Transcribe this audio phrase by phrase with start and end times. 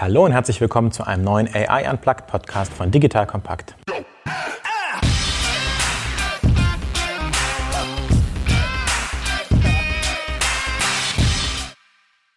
[0.00, 3.74] Hallo und herzlich willkommen zu einem neuen AI Unplugged Podcast von Digital Kompakt.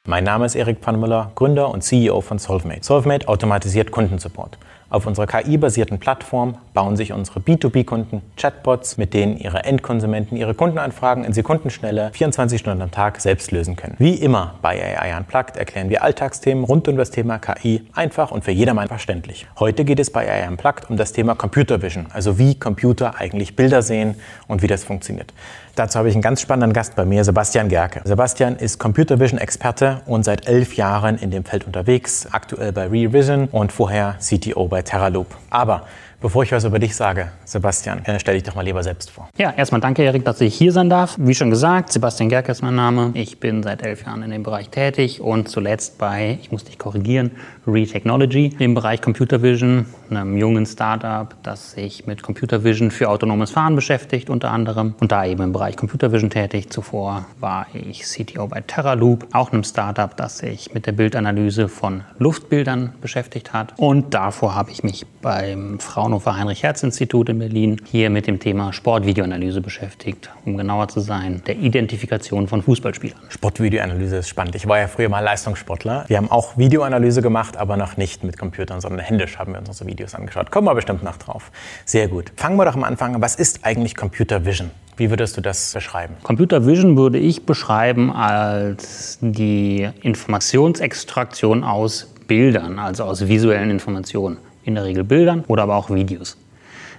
[0.07, 2.83] Mein Name ist Erik Pannmüller, Gründer und CEO von Solvemate.
[2.83, 4.57] Solvemate automatisiert Kundensupport.
[4.91, 11.23] Auf unserer KI-basierten Plattform bauen sich unsere B2B-Kunden Chatbots, mit denen ihre Endkonsumenten ihre Kundenanfragen
[11.23, 13.95] in Sekundenschnelle 24 Stunden am Tag selbst lösen können.
[13.99, 18.43] Wie immer bei AI Unplugged erklären wir Alltagsthemen rund um das Thema KI einfach und
[18.43, 19.47] für jedermann verständlich.
[19.57, 23.55] Heute geht es bei AI Unplugged um das Thema Computer Vision, also wie Computer eigentlich
[23.55, 24.15] Bilder sehen
[24.49, 25.33] und wie das funktioniert.
[25.75, 28.01] Dazu habe ich einen ganz spannenden Gast bei mir, Sebastian Gerke.
[28.03, 32.87] Sebastian ist Computer Vision Experte und seit elf Jahren in dem Feld unterwegs, aktuell bei
[32.87, 35.27] Revision und vorher CTO bei Terraloop.
[35.49, 35.85] Aber
[36.21, 39.27] Bevor ich was über dich sage, Sebastian, stell dich doch mal lieber selbst vor.
[39.39, 41.15] Ja, erstmal danke, Erik, dass ich hier sein darf.
[41.17, 43.09] Wie schon gesagt, Sebastian Gerke ist mein Name.
[43.15, 46.77] Ich bin seit elf Jahren in dem Bereich tätig und zuletzt bei, ich muss dich
[46.77, 47.31] korrigieren,
[47.67, 53.51] Retechnology im Bereich Computer Vision, einem jungen Startup, das sich mit Computer Vision für autonomes
[53.51, 54.95] Fahren beschäftigt, unter anderem.
[54.99, 56.69] Und da eben im Bereich Computer Vision tätig.
[56.71, 62.03] Zuvor war ich CTO bei Terraloop, auch einem Startup, das sich mit der Bildanalyse von
[62.17, 63.73] Luftbildern beschäftigt hat.
[63.77, 69.61] Und davor habe ich mich beim Fraunhofer Heinrich-Herz-Institut in Berlin hier mit dem Thema Sportvideoanalyse
[69.61, 73.19] beschäftigt, um genauer zu sein, der Identifikation von Fußballspielern.
[73.29, 74.55] Sportvideoanalyse ist spannend.
[74.55, 76.05] Ich war ja früher mal Leistungssportler.
[76.07, 79.69] Wir haben auch Videoanalyse gemacht, aber noch nicht mit Computern, sondern händisch haben wir uns
[79.69, 80.51] unsere Videos angeschaut.
[80.51, 81.51] Kommen wir bestimmt noch drauf.
[81.85, 82.31] Sehr gut.
[82.35, 83.21] Fangen wir doch am Anfang an.
[83.21, 84.71] Was ist eigentlich Computer Vision?
[84.97, 86.15] Wie würdest du das beschreiben?
[86.23, 94.75] Computer Vision würde ich beschreiben als die Informationsextraktion aus Bildern, also aus visuellen Informationen in
[94.75, 96.37] der Regel Bildern oder aber auch Videos.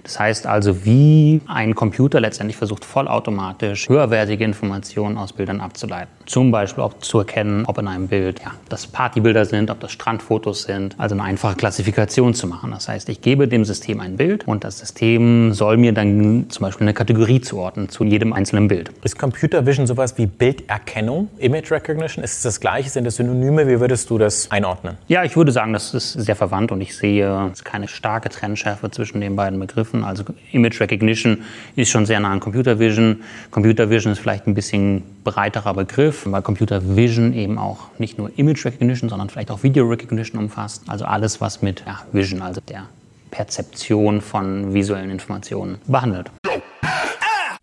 [0.03, 6.11] Das heißt also, wie ein Computer letztendlich versucht, vollautomatisch höherwertige Informationen aus Bildern abzuleiten.
[6.25, 9.91] Zum Beispiel auch zu erkennen, ob in einem Bild ja, das Partybilder sind, ob das
[9.91, 10.95] Strandfotos sind.
[10.97, 12.71] Also eine einfache Klassifikation zu machen.
[12.71, 16.63] Das heißt, ich gebe dem System ein Bild und das System soll mir dann zum
[16.63, 18.91] Beispiel eine Kategorie zuordnen zu jedem einzelnen Bild.
[19.03, 22.23] Ist Computer Vision sowas wie Bilderkennung, Image Recognition?
[22.23, 22.89] Ist es das Gleiche?
[22.89, 23.67] Sind das Synonyme?
[23.67, 24.97] Wie würdest du das einordnen?
[25.07, 29.21] Ja, ich würde sagen, das ist sehr verwandt und ich sehe keine starke Trennschärfe zwischen
[29.21, 30.03] den beiden Begriffen.
[30.03, 31.39] Also Image Recognition
[31.75, 33.21] ist schon sehr nah an Computer Vision.
[33.51, 38.31] Computer Vision ist vielleicht ein bisschen breiterer Begriff, weil Computer Vision eben auch nicht nur
[38.37, 40.83] Image Recognition, sondern vielleicht auch Video Recognition umfasst.
[40.87, 42.87] Also alles, was mit ja, Vision, also der
[43.31, 46.29] Perzeption von visuellen Informationen behandelt.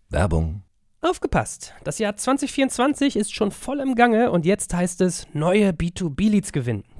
[0.09, 0.61] Werbung.
[1.03, 1.73] Aufgepasst!
[1.83, 6.83] Das Jahr 2024 ist schon voll im Gange und jetzt heißt es neue B2B-Leads gewinnen.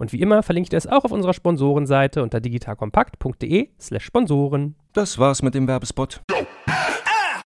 [0.00, 4.74] Und wie immer verlinke ich das auch auf unserer Sponsorenseite unter digitalkompakt.de/slash Sponsoren.
[4.94, 6.22] Das war's mit dem Werbespot.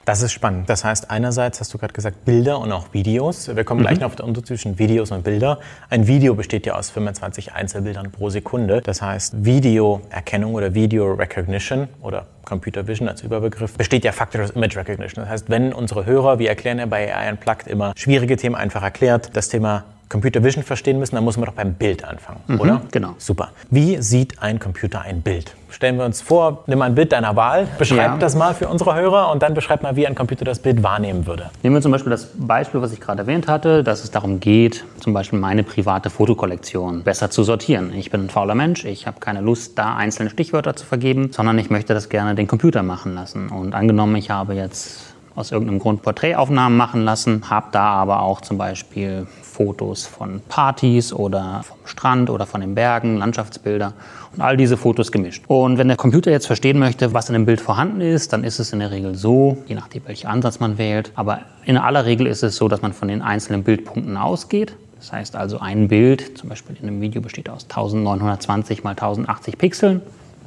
[0.05, 0.69] Das ist spannend.
[0.69, 3.47] Das heißt, einerseits hast du gerade gesagt Bilder und auch Videos.
[3.55, 3.85] Wir kommen mhm.
[3.85, 5.59] gleich noch auf den Unterschied zwischen Videos und Bilder.
[5.89, 8.81] Ein Video besteht ja aus 25 Einzelbildern pro Sekunde.
[8.81, 14.51] Das heißt, Videoerkennung oder Video Recognition oder Computer Vision als Überbegriff besteht ja faktisch aus
[14.51, 15.23] Image Recognition.
[15.23, 18.83] Das heißt, wenn unsere Hörer, wir erklären ja bei AI Unplugged immer schwierige Themen einfach
[18.83, 22.59] erklärt, das Thema Computer Vision verstehen müssen, dann muss man doch beim Bild anfangen, mhm,
[22.59, 22.81] oder?
[22.91, 23.15] Genau.
[23.17, 23.49] Super.
[23.71, 25.55] Wie sieht ein Computer ein Bild?
[25.71, 28.17] Stellen wir uns vor, nimm ein Bild deiner Wahl, beschreib ja.
[28.17, 31.25] das mal für unsere Hörer und dann beschreib mal, wie ein Computer das Bild wahrnehmen
[31.25, 31.49] würde.
[31.63, 34.85] Nehmen wir zum Beispiel das Beispiel, was ich gerade erwähnt hatte, dass es darum geht,
[34.99, 37.91] zum Beispiel meine private Fotokollektion besser zu sortieren.
[37.95, 41.57] Ich bin ein fauler Mensch, ich habe keine Lust, da einzelne Stichwörter zu vergeben, sondern
[41.57, 43.49] ich möchte das gerne den Computer machen lassen.
[43.49, 48.41] Und angenommen, ich habe jetzt aus irgendeinem Grund Porträtaufnahmen machen lassen, habe da aber auch
[48.41, 53.93] zum Beispiel Fotos von Partys oder vom Strand oder von den Bergen, Landschaftsbilder
[54.35, 55.43] und all diese Fotos gemischt.
[55.47, 58.59] Und wenn der Computer jetzt verstehen möchte, was in dem Bild vorhanden ist, dann ist
[58.59, 62.27] es in der Regel so, je nachdem welchen Ansatz man wählt, aber in aller Regel
[62.27, 64.75] ist es so, dass man von den einzelnen Bildpunkten ausgeht.
[64.97, 69.57] Das heißt also, ein Bild, zum Beispiel in einem Video, besteht aus 1920 mal 1080
[69.57, 70.01] Pixeln.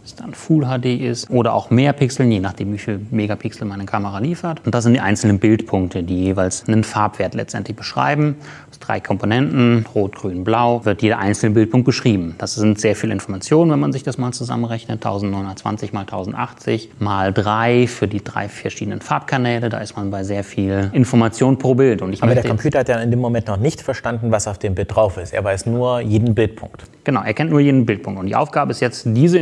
[0.07, 3.85] Es dann Full HD ist oder auch mehr Pixeln, je nachdem wie viel Megapixel meine
[3.85, 4.63] Kamera liefert.
[4.65, 8.37] Und das sind die einzelnen Bildpunkte, die jeweils einen Farbwert letztendlich beschreiben.
[8.71, 12.35] Aus drei Komponenten, rot, grün, blau, wird jeder einzelne Bildpunkt beschrieben.
[12.39, 15.05] Das sind sehr viele Informationen, wenn man sich das mal zusammenrechnet.
[15.05, 19.69] 1920 mal 1080 mal drei für die drei verschiedenen Farbkanäle.
[19.69, 22.03] Da ist man bei sehr viel Information pro Bild.
[22.03, 24.59] Und ich Aber der Computer hat ja in dem Moment noch nicht verstanden, was auf
[24.59, 25.33] dem Bild drauf ist.
[25.33, 26.85] Er weiß nur jeden Bildpunkt.
[27.05, 28.19] Genau, er kennt nur jeden Bildpunkt.
[28.19, 29.39] Und die Aufgabe ist jetzt, diese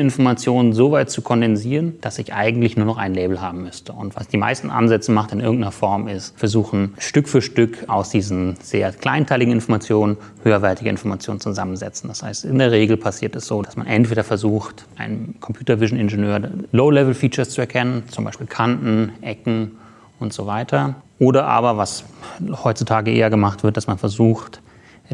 [0.54, 3.92] Informationen so weit zu kondensieren, dass ich eigentlich nur noch ein Label haben müsste.
[3.92, 8.10] Und was die meisten Ansätze macht in irgendeiner Form, ist versuchen, Stück für Stück aus
[8.10, 12.08] diesen sehr kleinteiligen Informationen höherwertige Informationen zusammensetzen.
[12.08, 15.98] Das heißt, in der Regel passiert es so, dass man entweder versucht, ein Computer Vision
[15.98, 16.40] Ingenieur
[16.72, 19.72] Low-Level-Features zu erkennen, zum Beispiel Kanten, Ecken
[20.20, 20.94] und so weiter.
[21.18, 22.04] Oder aber, was
[22.62, 24.60] heutzutage eher gemacht wird, dass man versucht,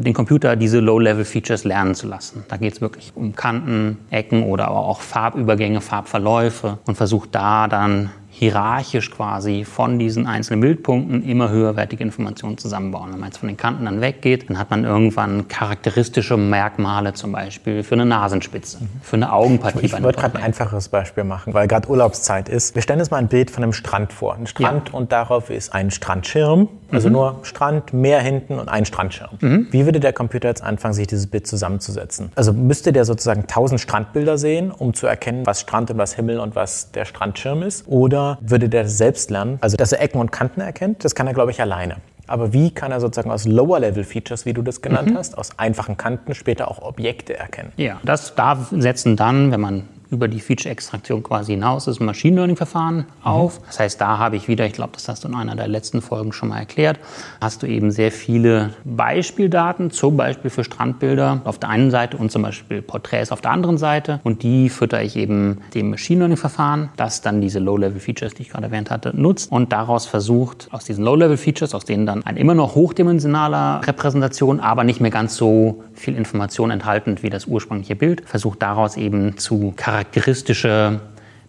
[0.01, 2.43] den Computer diese Low-Level-Features lernen zu lassen.
[2.47, 7.67] Da geht es wirklich um Kanten, Ecken oder aber auch Farbübergänge, Farbverläufe und versucht da
[7.67, 13.11] dann hierarchisch quasi von diesen einzelnen Bildpunkten immer höherwertige Informationen zusammenbauen.
[13.11, 17.33] Wenn man jetzt von den Kanten dann weggeht, dann hat man irgendwann charakteristische Merkmale, zum
[17.33, 19.85] Beispiel für eine Nasenspitze, für eine Augenpartie.
[19.85, 22.73] Ich wollte gerade ein einfaches Beispiel machen, weil gerade Urlaubszeit ist.
[22.73, 24.35] Wir stellen uns mal ein Bild von einem Strand vor.
[24.35, 24.95] Ein Strand ja.
[24.95, 27.13] und darauf ist ein Strandschirm, also mhm.
[27.13, 29.37] nur Strand, Meer hinten und ein Strandschirm.
[29.41, 29.67] Mhm.
[29.71, 32.31] Wie würde der Computer jetzt anfangen, sich dieses Bild zusammenzusetzen?
[32.35, 36.39] Also müsste der sozusagen tausend Strandbilder sehen, um zu erkennen, was Strand und was Himmel
[36.39, 37.87] und was der Strandschirm ist?
[37.87, 39.57] Oder würde der selbst lernen.
[39.61, 41.97] Also, dass er Ecken und Kanten erkennt, das kann er, glaube ich, alleine.
[42.27, 45.17] Aber wie kann er sozusagen aus Lower-Level-Features, wie du das genannt mhm.
[45.17, 47.73] hast, aus einfachen Kanten später auch Objekte erkennen?
[47.77, 52.97] Ja, das da setzen dann, wenn man über die Feature-Extraktion quasi hinaus das Machine Learning-Verfahren
[52.97, 53.05] mhm.
[53.23, 53.59] auf.
[53.65, 56.01] Das heißt, da habe ich wieder, ich glaube, das hast du in einer der letzten
[56.01, 56.99] Folgen schon mal erklärt,
[57.39, 62.31] hast du eben sehr viele Beispieldaten, zum Beispiel für Strandbilder auf der einen Seite und
[62.31, 64.19] zum Beispiel Porträts auf der anderen Seite.
[64.23, 68.65] Und die fütter ich eben dem Machine Learning-Verfahren, das dann diese Low-Level-Features, die ich gerade
[68.65, 72.75] erwähnt hatte, nutzt und daraus versucht, aus diesen Low-Level-Features, aus denen dann ein immer noch
[72.75, 78.61] hochdimensionaler Repräsentation, aber nicht mehr ganz so viel Information enthalten wie das ursprüngliche Bild, versucht
[78.61, 80.99] daraus eben zu charakteristische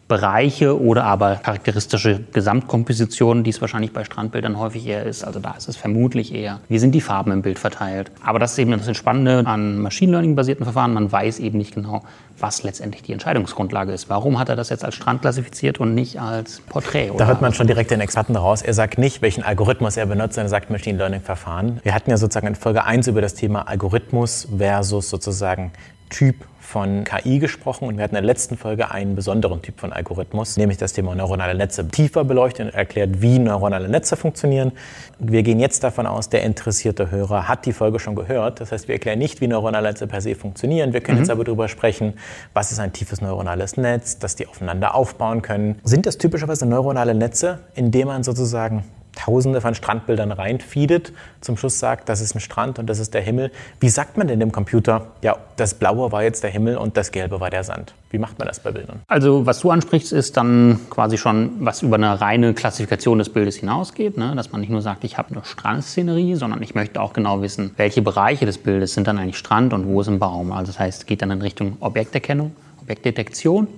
[0.08, 5.24] Bereiche oder aber charakteristische Gesamtkompositionen, die es wahrscheinlich bei Strandbildern häufig eher ist.
[5.24, 8.10] Also da ist es vermutlich eher, wie sind die Farben im Bild verteilt.
[8.22, 10.92] Aber das ist eben das Spannende an Machine Learning-basierten Verfahren.
[10.92, 12.02] Man weiß eben nicht genau,
[12.38, 14.10] was letztendlich die Entscheidungsgrundlage ist.
[14.10, 17.12] Warum hat er das jetzt als Strand klassifiziert und nicht als Porträt?
[17.16, 18.60] Da hört man schon direkt den Experten raus.
[18.60, 21.80] Er sagt nicht, welchen Algorithmus er benutzt, sondern er sagt Machine Learning-Verfahren.
[21.84, 25.72] Wir hatten ja sozusagen in Folge 1 über das Thema Algorithmus versus sozusagen
[26.10, 29.92] Typ von KI gesprochen und wir hatten in der letzten Folge einen besonderen Typ von
[29.92, 34.72] Algorithmus, nämlich das Thema neuronale Netze tiefer beleuchtet und erklärt, wie neuronale Netze funktionieren.
[35.18, 38.60] Wir gehen jetzt davon aus, der interessierte Hörer hat die Folge schon gehört.
[38.60, 40.92] Das heißt, wir erklären nicht, wie neuronale Netze per se funktionieren.
[40.92, 41.24] Wir können mhm.
[41.24, 42.14] jetzt aber darüber sprechen,
[42.54, 45.80] was ist ein tiefes neuronales Netz, dass die aufeinander aufbauen können.
[45.82, 51.12] Sind das typischerweise neuronale Netze, in denen man sozusagen Tausende von Strandbildern reinfeedet,
[51.42, 53.50] zum Schluss sagt, das ist ein Strand und das ist der Himmel.
[53.78, 57.12] Wie sagt man denn dem Computer, ja, das Blaue war jetzt der Himmel und das
[57.12, 57.94] Gelbe war der Sand?
[58.10, 59.00] Wie macht man das bei Bildern?
[59.08, 63.56] Also was du ansprichst, ist dann quasi schon, was über eine reine Klassifikation des Bildes
[63.56, 64.34] hinausgeht, ne?
[64.34, 67.72] dass man nicht nur sagt, ich habe eine Strandszenerie, sondern ich möchte auch genau wissen,
[67.76, 70.52] welche Bereiche des Bildes sind dann eigentlich Strand und wo ist ein Baum.
[70.52, 73.68] Also das heißt, es geht dann in Richtung Objekterkennung, Objektdetektion.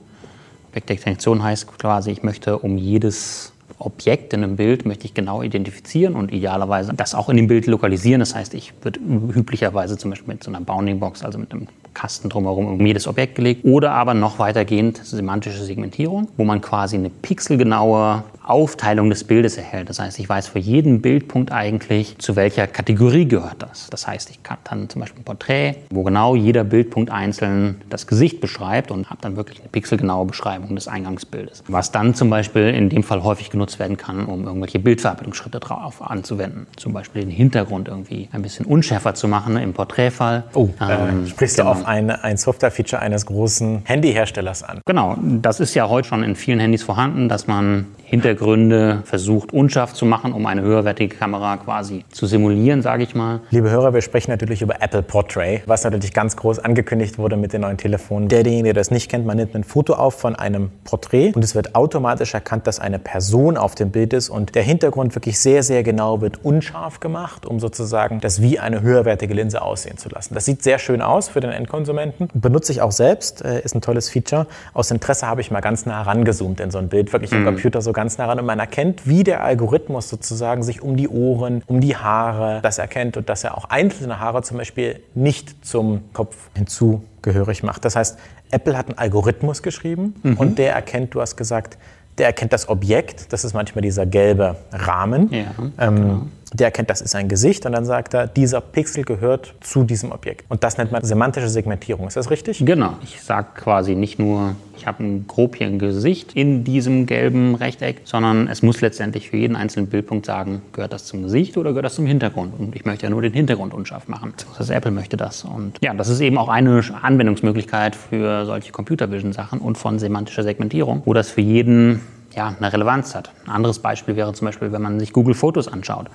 [0.70, 3.53] Objektdetektion heißt quasi, ich möchte um jedes
[3.84, 7.66] Objekt in einem Bild möchte ich genau identifizieren und idealerweise das auch in dem Bild
[7.66, 8.20] lokalisieren.
[8.20, 11.68] Das heißt, ich würde üblicherweise zum Beispiel mit so einer Bounding Box, also mit einem
[11.94, 13.64] Kasten drumherum um jedes Objekt gelegt.
[13.64, 19.88] Oder aber noch weitergehend semantische Segmentierung, wo man quasi eine pixelgenaue Aufteilung des Bildes erhält.
[19.88, 23.88] Das heißt, ich weiß für jeden Bildpunkt eigentlich, zu welcher Kategorie gehört das.
[23.90, 28.06] Das heißt, ich kann dann zum Beispiel ein Porträt, wo genau jeder Bildpunkt einzeln das
[28.06, 31.64] Gesicht beschreibt und habe dann wirklich eine pixelgenaue Beschreibung des Eingangsbildes.
[31.68, 36.02] Was dann zum Beispiel in dem Fall häufig genutzt werden kann, um irgendwelche Bildverarbeitungsschritte drauf
[36.02, 36.66] anzuwenden.
[36.76, 40.44] Zum Beispiel den Hintergrund irgendwie ein bisschen unschärfer zu machen im Porträtfall.
[40.52, 41.72] Oh, äh, ähm, sprichst genau.
[41.72, 44.80] du auf ein, ein Software-Feature eines großen Handyherstellers an?
[44.86, 49.92] Genau, das ist ja heute schon in vielen Handys vorhanden, dass man Hintergründe versucht unscharf
[49.92, 53.40] zu machen, um eine höherwertige Kamera quasi zu simulieren, sage ich mal.
[53.50, 57.52] Liebe Hörer, wir sprechen natürlich über Apple Portrait, was natürlich ganz groß angekündigt wurde mit
[57.52, 58.28] den neuen Telefonen.
[58.28, 61.56] Derjenige, der das nicht kennt, man nimmt ein Foto auf von einem Porträt und es
[61.56, 65.64] wird automatisch erkannt, dass eine Person auf dem Bild ist und der Hintergrund wirklich sehr,
[65.64, 70.34] sehr genau wird unscharf gemacht, um sozusagen das wie eine höherwertige Linse aussehen zu lassen.
[70.34, 72.28] Das sieht sehr schön aus für den Endkunden Endkonsumenten.
[72.34, 74.46] Benutze ich auch selbst, äh, ist ein tolles Feature.
[74.72, 77.82] Aus Interesse habe ich mal ganz nah rangezoomt in so ein Bild, wirklich im Computer
[77.82, 81.62] so ganz nah ran und man erkennt, wie der Algorithmus sozusagen sich um die Ohren,
[81.66, 86.02] um die Haare das erkennt und dass er auch einzelne Haare zum Beispiel nicht zum
[86.12, 87.84] Kopf hinzugehörig macht.
[87.84, 88.18] Das heißt,
[88.50, 91.78] Apple hat einen Algorithmus geschrieben und der erkennt, du hast gesagt,
[92.18, 95.32] der erkennt das Objekt, das ist manchmal dieser gelbe Rahmen.
[95.32, 95.46] Ja,
[95.78, 99.82] ähm, der erkennt, das ist ein Gesicht und dann sagt er, dieser Pixel gehört zu
[99.82, 100.44] diesem Objekt.
[100.48, 102.06] Und das nennt man semantische Segmentierung.
[102.06, 102.64] Ist das richtig?
[102.64, 102.94] Genau.
[103.02, 107.56] Ich sage quasi nicht nur, ich habe ein grob hier ein Gesicht in diesem gelben
[107.56, 111.70] Rechteck, sondern es muss letztendlich für jeden einzelnen Bildpunkt sagen, gehört das zum Gesicht oder
[111.70, 112.52] gehört das zum Hintergrund?
[112.56, 114.32] Und ich möchte ja nur den Hintergrund unscharf machen.
[114.56, 115.44] Das Apple möchte das.
[115.44, 119.98] Und ja, das ist eben auch eine Anwendungsmöglichkeit für solche Computer Vision Sachen und von
[119.98, 122.00] semantischer Segmentierung, wo das für jeden
[122.34, 123.30] ja, eine Relevanz hat.
[123.46, 126.06] Ein anderes Beispiel wäre zum Beispiel, wenn man sich Google Fotos anschaut.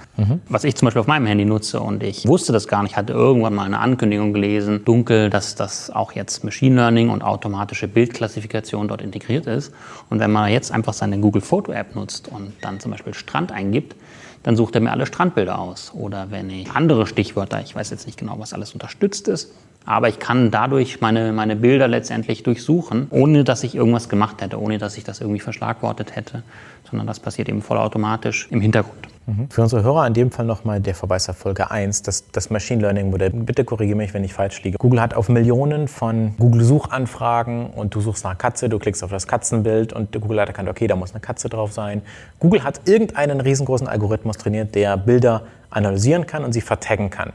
[0.50, 3.14] Was ich zum Beispiel auf meinem Handy nutze und ich wusste das gar nicht, hatte
[3.14, 8.88] irgendwann mal eine Ankündigung gelesen, dunkel, dass das auch jetzt Machine Learning und automatische Bildklassifikation
[8.88, 9.74] dort integriert ist.
[10.10, 13.52] Und wenn man jetzt einfach seine Google Foto App nutzt und dann zum Beispiel Strand
[13.52, 13.96] eingibt,
[14.44, 15.92] dann sucht er mir alle Strandbilder aus.
[15.94, 19.52] Oder wenn ich andere Stichwörter, ich weiß jetzt nicht genau, was alles unterstützt ist,
[19.86, 24.60] aber ich kann dadurch meine, meine Bilder letztendlich durchsuchen, ohne dass ich irgendwas gemacht hätte,
[24.62, 26.44] ohne dass ich das irgendwie verschlagwortet hätte,
[26.90, 29.08] sondern das passiert eben vollautomatisch im Hintergrund.
[29.50, 32.82] Für unsere Hörer in dem Fall nochmal der Verweis auf Folge 1, das, das Machine
[32.82, 33.30] Learning Modell.
[33.30, 34.78] Bitte korrigiere mich, wenn ich falsch liege.
[34.80, 39.28] Google hat auf Millionen von Google-Suchanfragen und du suchst nach Katze, du klickst auf das
[39.28, 42.02] Katzenbild und Google hat erkannt, okay, da muss eine Katze drauf sein.
[42.40, 47.32] Google hat irgendeinen riesengroßen Algorithmus trainiert, der Bilder analysieren kann und sie vertaggen kann.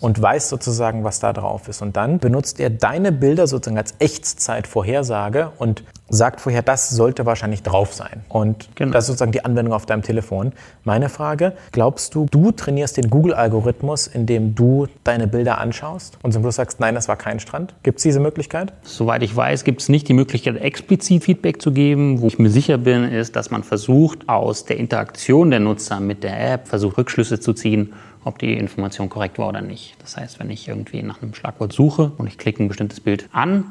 [0.00, 1.82] Und weiß sozusagen, was da drauf ist.
[1.82, 7.62] Und dann benutzt er deine Bilder sozusagen als Echtzeit-Vorhersage und sagt vorher, das sollte wahrscheinlich
[7.62, 8.22] drauf sein.
[8.28, 8.92] Und Genau.
[8.92, 10.52] das ist sozusagen die Anwendung auf deinem Telefon.
[10.84, 16.42] Meine Frage, glaubst du, du trainierst den Google-Algorithmus, indem du deine Bilder anschaust und zum
[16.42, 17.74] Schluss sagst, nein, das war kein Strand?
[17.82, 18.72] Gibt es diese Möglichkeit?
[18.82, 22.20] Soweit ich weiß, gibt es nicht die Möglichkeit, explizit Feedback zu geben.
[22.22, 26.24] Wo ich mir sicher bin, ist, dass man versucht, aus der Interaktion der Nutzer mit
[26.24, 27.92] der App, versucht Rückschlüsse zu ziehen,
[28.24, 29.96] ob die Information korrekt war oder nicht.
[30.02, 33.28] Das heißt, wenn ich irgendwie nach einem Schlagwort suche und ich klicke ein bestimmtes Bild
[33.32, 33.64] an,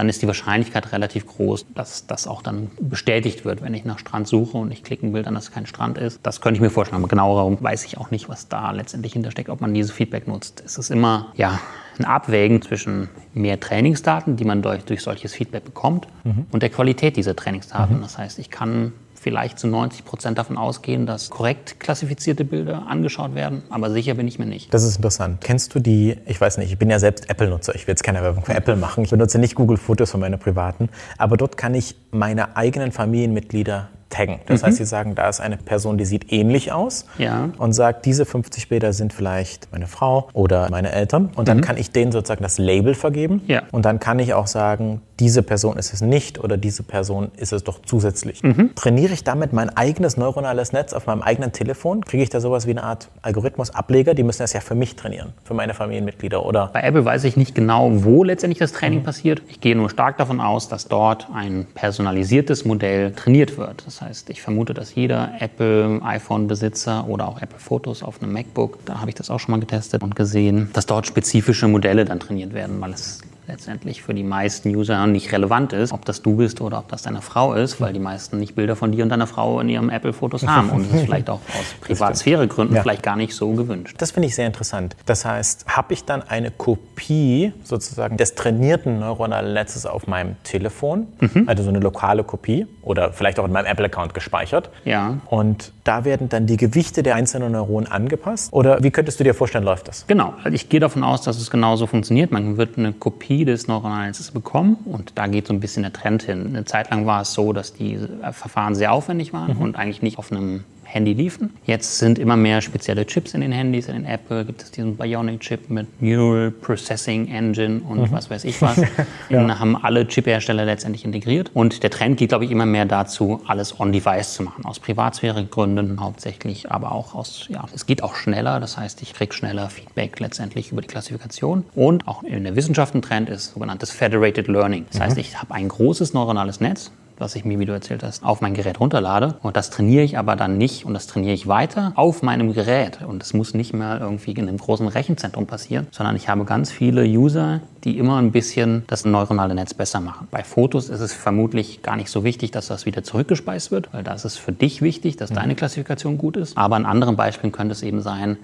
[0.00, 3.98] dann ist die Wahrscheinlichkeit relativ groß, dass das auch dann bestätigt wird, wenn ich nach
[3.98, 6.20] Strand suche und ich klicke ein Bild an, dass es kein Strand ist.
[6.22, 9.50] Das könnte ich mir vorstellen, aber genauer weiß ich auch nicht, was da letztendlich hintersteckt,
[9.50, 10.62] ob man dieses Feedback nutzt.
[10.64, 11.60] Es ist immer ja,
[11.98, 16.08] ein Abwägen zwischen mehr Trainingsdaten, die man durch, durch solches Feedback bekommt,
[16.50, 18.00] und der Qualität dieser Trainingsdaten.
[18.00, 23.34] Das heißt, ich kann vielleicht zu 90 Prozent davon ausgehen, dass korrekt klassifizierte Bilder angeschaut
[23.34, 24.72] werden, aber sicher bin ich mir nicht.
[24.72, 25.40] Das ist interessant.
[25.42, 28.22] Kennst du die, ich weiß nicht, ich bin ja selbst Apple-Nutzer, ich will jetzt keine
[28.22, 31.94] Werbung für Apple machen, ich benutze nicht Google-Fotos von meinen privaten, aber dort kann ich
[32.10, 34.40] meine eigenen Familienmitglieder taggen.
[34.46, 37.50] Das heißt, sie sagen, da ist eine Person, die sieht ähnlich aus Ja.
[37.58, 41.76] und sagt, diese 50 Bilder sind vielleicht meine Frau oder meine Eltern und dann kann
[41.76, 43.62] ich denen sozusagen das Label vergeben Ja.
[43.70, 47.52] und dann kann ich auch sagen, diese Person ist es nicht oder diese Person ist
[47.52, 48.42] es doch zusätzlich.
[48.74, 52.02] Trainiere ich damit mein eigenes neuronales Netz auf meinem eigenen Telefon?
[52.04, 54.14] Kriege ich da sowas wie eine Art Algorithmus-Ableger?
[54.14, 57.36] Die müssen das ja für mich trainieren, für meine Familienmitglieder oder Bei Apple weiß ich
[57.36, 59.42] nicht genau, wo letztendlich das Training passiert.
[59.48, 63.84] Ich gehe nur stark davon aus, dass dort ein personalisiertes Modell trainiert wird.
[63.86, 68.78] Das heißt, ich vermute, dass jeder Apple iPhone-Besitzer oder auch Apple Fotos auf einem MacBook,
[68.86, 72.20] da habe ich das auch schon mal getestet und gesehen, dass dort spezifische Modelle dann
[72.20, 76.36] trainiert werden, weil es letztendlich für die meisten User nicht relevant ist, ob das du
[76.36, 79.10] bist oder ob das deine Frau ist, weil die meisten nicht Bilder von dir und
[79.10, 82.82] deiner Frau in ihrem Apple-Fotos haben und es ist vielleicht auch aus Privatsphäregründen Ja.
[82.82, 83.96] vielleicht gar nicht so gewünscht.
[83.98, 84.96] Das finde ich sehr interessant.
[85.06, 91.06] Das heißt, habe ich dann eine Kopie sozusagen des trainierten neuronalen Netzes auf meinem Telefon,
[91.46, 94.70] also so eine lokale Kopie oder vielleicht auch in meinem Apple-Account gespeichert.
[94.84, 95.18] Ja.
[95.26, 98.52] Und da werden dann die Gewichte der einzelnen Neuronen angepasst?
[98.52, 100.06] Oder wie könntest du dir vorstellen, läuft das?
[100.06, 102.30] Genau, also ich gehe davon aus, dass es genauso funktioniert.
[102.30, 105.92] Man wird eine Kopie des neuronalen Netzes bekommen und da geht so ein bisschen der
[105.92, 106.46] Trend hin.
[106.48, 107.98] Eine Zeit lang war es so, dass die
[108.32, 111.54] Verfahren sehr aufwendig waren und eigentlich nicht auf einem Handy liefen.
[111.66, 113.86] Jetzt sind immer mehr spezielle Chips in den Handys.
[113.86, 118.60] In den Apple gibt es diesen Bionic-Chip mit Neural Processing Engine und was weiß ich
[118.60, 118.80] was.
[119.30, 121.52] Den haben alle Chip-Hersteller letztendlich integriert.
[121.54, 124.64] Und der Trend geht, glaube ich, immer mehr dazu, alles on-device zu machen.
[124.64, 128.58] Aus Privatsphäregründen hauptsächlich, aber auch aus, ja, es geht auch schneller.
[128.58, 131.64] Das heißt, ich kriege schneller Feedback letztendlich über die Klassifikation.
[131.74, 134.86] Und auch in der Wissenschaft ein Trend ist sogenanntes Federated Learning.
[134.90, 136.90] Das heißt, ich habe ein großes neuronales Netz,
[137.20, 139.36] was ich mir, wie du erzählt hast, auf mein Gerät runterlade.
[139.42, 143.00] Und das trainiere ich aber dann nicht und das trainiere ich weiter auf meinem Gerät.
[143.06, 146.70] Und es muss nicht mehr irgendwie in einem großen Rechenzentrum passieren, sondern ich habe ganz
[146.70, 150.28] viele User, die immer ein bisschen das neuronale Netz besser machen.
[150.30, 154.02] Bei Fotos ist es vermutlich gar nicht so wichtig, dass das wieder zurückgespeist wird, weil
[154.02, 156.56] da ist es für dich wichtig, dass deine Klassifikation gut ist.
[156.56, 158.36] Aber in anderen Beispielen könnte es eben sein,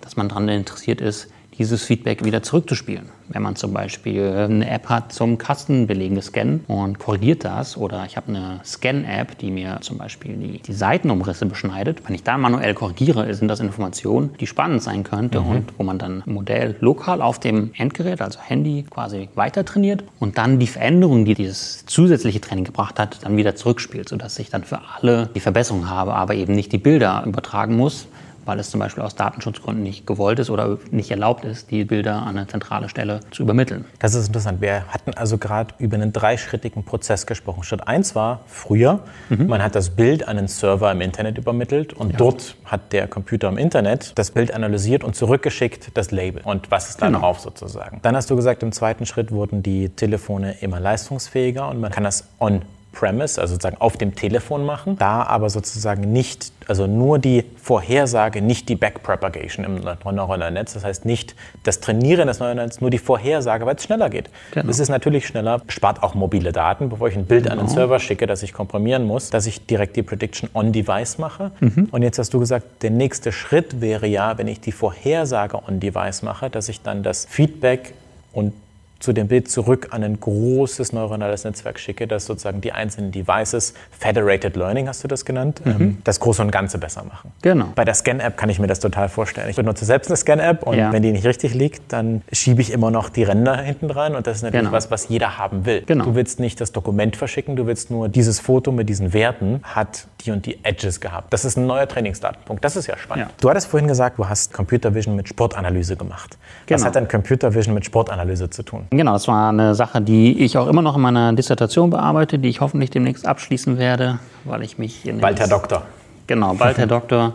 [0.00, 3.10] dass man daran interessiert ist, dieses Feedback wieder zurückzuspielen.
[3.28, 8.16] Wenn man zum Beispiel eine App hat zum Kastenbelegen scannen und korrigiert das oder ich
[8.16, 12.06] habe eine Scan-App, die mir zum Beispiel die, die, Seitenumrisse beschneidet.
[12.06, 15.46] Wenn ich da manuell korrigiere, sind das Informationen, die spannend sein könnte mhm.
[15.48, 20.04] und wo man dann ein Modell lokal auf dem Endgerät, also Handy, quasi weiter trainiert
[20.18, 24.50] und dann die Veränderungen, die dieses zusätzliche Training gebracht hat, dann wieder zurückspielt, sodass ich
[24.50, 28.06] dann für alle die Verbesserung habe, aber eben nicht die Bilder übertragen muss,
[28.44, 32.22] weil es zum Beispiel aus Datenschutzgründen nicht gewollt ist oder nicht erlaubt ist, die Bilder
[32.22, 33.84] an eine zentrale Stelle zu übermitteln.
[33.98, 34.60] Das ist interessant.
[34.60, 37.62] Wir hatten also gerade über einen dreischrittigen Prozess gesprochen.
[37.62, 39.46] Schritt 1 war früher, mhm.
[39.46, 42.16] man hat das Bild an einen Server im Internet übermittelt und ja.
[42.16, 46.90] dort hat der Computer im Internet das Bild analysiert und zurückgeschickt das Label und was
[46.90, 47.20] ist da genau.
[47.20, 48.00] drauf sozusagen.
[48.02, 52.04] Dann hast du gesagt, im zweiten Schritt wurden die Telefone immer leistungsfähiger und man kann
[52.04, 57.18] das on Premise, also sozusagen auf dem Telefon machen, da aber sozusagen nicht, also nur
[57.18, 59.80] die Vorhersage, nicht die Backpropagation im
[60.14, 61.34] neuronalen Netz, das heißt nicht
[61.64, 64.28] das Trainieren des neuronalen Netzes, nur die Vorhersage, weil es schneller geht.
[64.52, 64.66] Genau.
[64.66, 67.54] Das ist natürlich schneller, spart auch mobile Daten, bevor ich ein Bild genau.
[67.54, 67.78] an den genau.
[67.80, 71.50] Server schicke, das ich komprimieren muss, dass ich direkt die Prediction on-device mache.
[71.60, 71.88] Mhm.
[71.90, 76.22] Und jetzt hast du gesagt, der nächste Schritt wäre ja, wenn ich die Vorhersage on-device
[76.22, 77.94] mache, dass ich dann das Feedback
[78.32, 78.52] und
[79.02, 83.74] zu dem Bild zurück an ein großes neuronales Netzwerk schicke, das sozusagen die einzelnen Devices,
[83.98, 85.72] Federated Learning hast du das genannt, mhm.
[85.72, 87.32] Ähm, das Große und Ganze besser machen.
[87.42, 87.72] Genau.
[87.74, 89.50] Bei der Scan-App kann ich mir das total vorstellen.
[89.50, 90.92] Ich benutze selbst eine Scan-App und ja.
[90.92, 94.26] wenn die nicht richtig liegt, dann schiebe ich immer noch die Ränder hinten dran und
[94.26, 94.76] das ist natürlich genau.
[94.76, 95.82] was, was jeder haben will.
[95.84, 96.04] Genau.
[96.04, 100.06] Du willst nicht das Dokument verschicken, du willst nur dieses Foto mit diesen Werten hat
[100.24, 101.32] die und die Edges gehabt.
[101.32, 102.64] Das ist ein neuer Trainingsdatenpunkt.
[102.64, 103.28] Das ist ja spannend.
[103.28, 103.34] Ja.
[103.40, 106.38] Du hattest vorhin gesagt, du hast Computer Vision mit Sportanalyse gemacht.
[106.66, 106.78] Genau.
[106.78, 108.86] Was hat denn Computer Vision mit Sportanalyse zu tun?
[108.92, 112.50] Genau, das war eine Sache, die ich auch immer noch in meiner Dissertation bearbeite, die
[112.50, 115.82] ich hoffentlich demnächst abschließen werde, weil ich mich bald Herr Doktor.
[116.26, 117.32] Genau, bald Herr Doktor.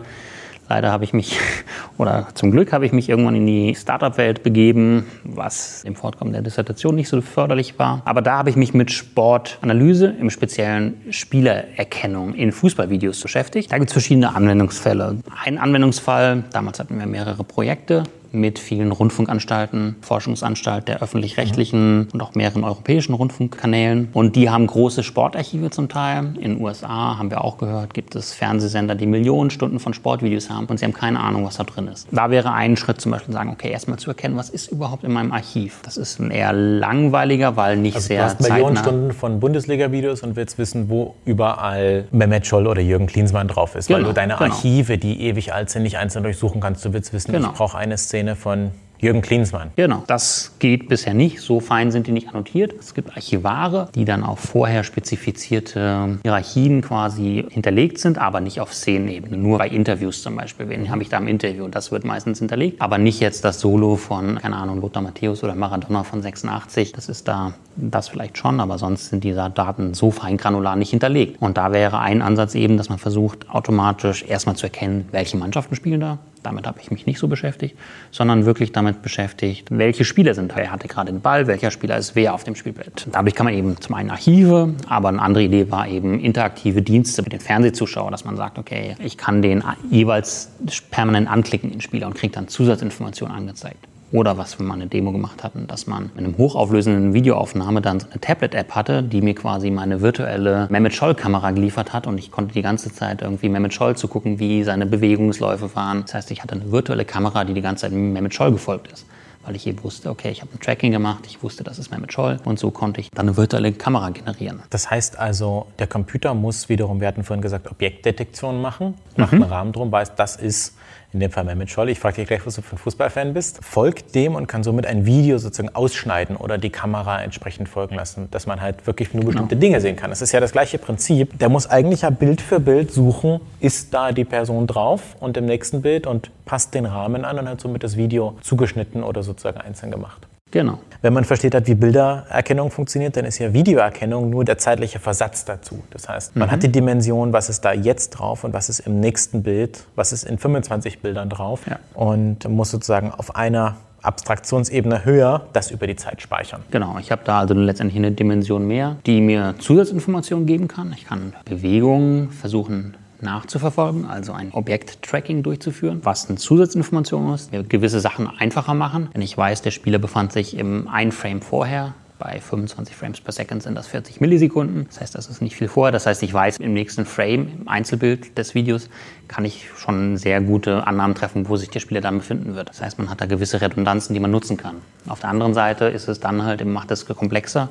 [0.69, 1.39] Leider habe ich mich,
[1.97, 6.43] oder zum Glück habe ich mich irgendwann in die Startup-Welt begeben, was im Fortkommen der
[6.43, 8.03] Dissertation nicht so förderlich war.
[8.05, 13.71] Aber da habe ich mich mit Sportanalyse, im speziellen Spielererkennung in Fußballvideos beschäftigt.
[13.71, 15.17] Da gibt es verschiedene Anwendungsfälle.
[15.43, 18.03] Ein Anwendungsfall, damals hatten wir mehrere Projekte,
[18.37, 22.07] mit vielen Rundfunkanstalten, Forschungsanstalt der öffentlich-rechtlichen mhm.
[22.13, 24.09] und auch mehreren europäischen Rundfunkkanälen.
[24.13, 26.33] Und die haben große Sportarchive zum Teil.
[26.39, 30.49] In den USA haben wir auch gehört, gibt es Fernsehsender, die Millionen Stunden von Sportvideos
[30.49, 32.07] haben und sie haben keine Ahnung, was da drin ist.
[32.11, 35.11] Da wäre ein Schritt zum Beispiel sagen, okay, erstmal zu erkennen, was ist überhaupt in
[35.11, 35.79] meinem Archiv.
[35.83, 40.23] Das ist ein eher langweiliger, weil nicht also sehr du hast Millionen Stunden von Bundesliga-Videos
[40.23, 44.13] und willst wissen, wo überall Mehmet Scholl oder Jürgen Klinsmann drauf ist, genau, weil du
[44.13, 44.51] deine genau.
[44.51, 46.83] Archive, die ewig alt sind, nicht einzeln durchsuchen kannst.
[46.85, 47.49] Du willst wissen, genau.
[47.49, 49.69] ich brauche eine Szene Szene von Jürgen Klinsmann.
[49.75, 51.39] Genau, das geht bisher nicht.
[51.39, 52.73] So fein sind die nicht annotiert.
[52.79, 58.73] Es gibt Archivare, die dann auf vorher spezifizierte Hierarchien quasi hinterlegt sind, aber nicht auf
[58.73, 59.37] Szenenebene.
[59.37, 60.67] Nur bei Interviews zum Beispiel.
[60.69, 61.67] Wen habe ich da im Interview?
[61.67, 62.81] Das wird meistens hinterlegt.
[62.81, 66.91] Aber nicht jetzt das Solo von, keine Ahnung, Lothar Matthäus oder Maradona von 86.
[66.91, 70.89] Das ist da, das vielleicht schon, aber sonst sind diese Daten so fein granular nicht
[70.89, 71.39] hinterlegt.
[71.39, 75.75] Und da wäre ein Ansatz eben, dass man versucht, automatisch erstmal zu erkennen, welche Mannschaften
[75.75, 76.17] spielen da.
[76.43, 77.77] Damit habe ich mich nicht so beschäftigt,
[78.11, 80.55] sondern wirklich damit beschäftigt, welche Spieler sind.
[80.55, 83.07] Wer hatte gerade den Ball, welcher Spieler ist wer auf dem Spielbrett.
[83.11, 87.21] Dadurch kann man eben zum einen Archive, aber eine andere Idee war eben interaktive Dienste
[87.21, 90.51] mit den Fernsehzuschauern, dass man sagt, okay, ich kann den jeweils
[90.91, 93.87] permanent anklicken, den Spieler, und kriege dann Zusatzinformationen angezeigt.
[94.11, 98.01] Oder was wir mal eine Demo gemacht hatten, dass man mit einem hochauflösenden Videoaufnahme dann
[98.01, 102.53] eine Tablet-App hatte, die mir quasi meine virtuelle Mehmet Scholl-Kamera geliefert hat und ich konnte
[102.53, 106.03] die ganze Zeit irgendwie Mehmet Scholl zu gucken, wie seine Bewegungsläufe waren.
[106.03, 109.05] Das heißt, ich hatte eine virtuelle Kamera, die die ganze Zeit Mehmet Scholl gefolgt ist
[109.47, 112.11] weil ich eben wusste, okay, ich habe ein Tracking gemacht, ich wusste, das ist Mehmet
[112.11, 114.61] Scholl und so konnte ich dann eine virtuelle Kamera generieren.
[114.69, 119.43] Das heißt also, der Computer muss wiederum, wir hatten vorhin gesagt, Objektdetektion machen, macht mhm.
[119.43, 120.75] einen Rahmen drum, weiß, das ist
[121.13, 123.63] in dem Fall Mehmet Scholl, ich frage dich gleich, was du für ein Fußballfan bist,
[123.63, 128.29] folgt dem und kann somit ein Video sozusagen ausschneiden oder die Kamera entsprechend folgen lassen,
[128.31, 129.61] dass man halt wirklich nur bestimmte genau.
[129.61, 130.09] Dinge sehen kann.
[130.09, 131.39] Das ist ja das gleiche Prinzip.
[131.39, 135.45] Der muss eigentlich ja Bild für Bild suchen, ist da die Person drauf und im
[135.45, 139.59] nächsten Bild und passt den Rahmen an und hat somit das Video zugeschnitten oder sozusagen
[139.59, 140.27] einzeln gemacht.
[140.51, 140.79] Genau.
[141.01, 145.45] Wenn man versteht hat, wie Bildererkennung funktioniert, dann ist ja Videoerkennung nur der zeitliche Versatz
[145.45, 145.83] dazu.
[145.91, 146.51] Das heißt, man mhm.
[146.51, 150.11] hat die Dimension, was ist da jetzt drauf und was ist im nächsten Bild, was
[150.11, 151.79] ist in 25 Bildern drauf ja.
[151.93, 156.63] und muss sozusagen auf einer Abstraktionsebene höher das über die Zeit speichern.
[156.71, 160.93] Genau, ich habe da also letztendlich eine Dimension mehr, die mir Zusatzinformationen geben kann.
[160.93, 168.27] Ich kann Bewegungen versuchen nachzuverfolgen, also ein Objekt-Tracking durchzuführen, was eine Zusatzinformation ist, gewisse Sachen
[168.27, 169.09] einfacher machen.
[169.13, 173.31] Wenn ich weiß, der Spieler befand sich im einen Frame vorher Bei 25 Frames per
[173.31, 174.87] Second sind das 40 Millisekunden.
[174.87, 175.91] Das heißt, das ist nicht viel vorher.
[175.91, 178.89] Das heißt, ich weiß, im nächsten Frame, im Einzelbild des Videos,
[179.27, 182.69] kann ich schon sehr gute Annahmen treffen, wo sich der Spieler dann befinden wird.
[182.69, 184.77] Das heißt, man hat da gewisse Redundanzen, die man nutzen kann.
[185.07, 187.69] Auf der anderen Seite ist es dann halt, macht es komplexer,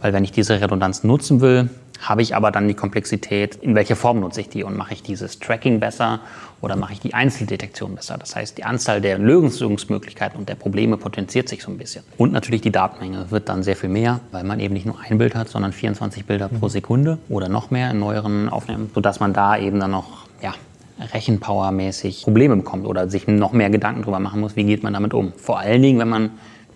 [0.00, 3.96] weil wenn ich diese Redundanz nutzen will, habe ich aber dann die Komplexität, in welcher
[3.96, 6.20] Form nutze ich die und mache ich dieses Tracking besser
[6.60, 8.16] oder mache ich die Einzeldetektion besser.
[8.18, 12.04] Das heißt, die Anzahl der Lösungsmöglichkeiten und der Probleme potenziert sich so ein bisschen.
[12.16, 15.18] Und natürlich die Datenmenge wird dann sehr viel mehr, weil man eben nicht nur ein
[15.18, 19.32] Bild hat, sondern 24 Bilder pro Sekunde oder noch mehr in neueren Aufnahmen, sodass man
[19.32, 20.54] da eben dann noch ja,
[21.00, 25.14] Rechenpower-mäßig Probleme bekommt oder sich noch mehr Gedanken darüber machen muss, wie geht man damit
[25.14, 25.32] um.
[25.36, 26.30] Vor allen Dingen, wenn man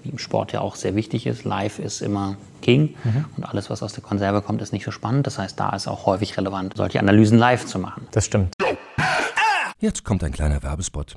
[0.04, 1.44] wie im Sport ja auch sehr wichtig ist.
[1.44, 3.24] Live ist immer King mhm.
[3.36, 5.26] und alles, was aus der Konserve kommt, ist nicht so spannend.
[5.26, 8.06] Das heißt, da ist auch häufig relevant, solche Analysen live zu machen.
[8.12, 8.54] Das stimmt.
[9.78, 11.16] Jetzt kommt ein kleiner Werbespot.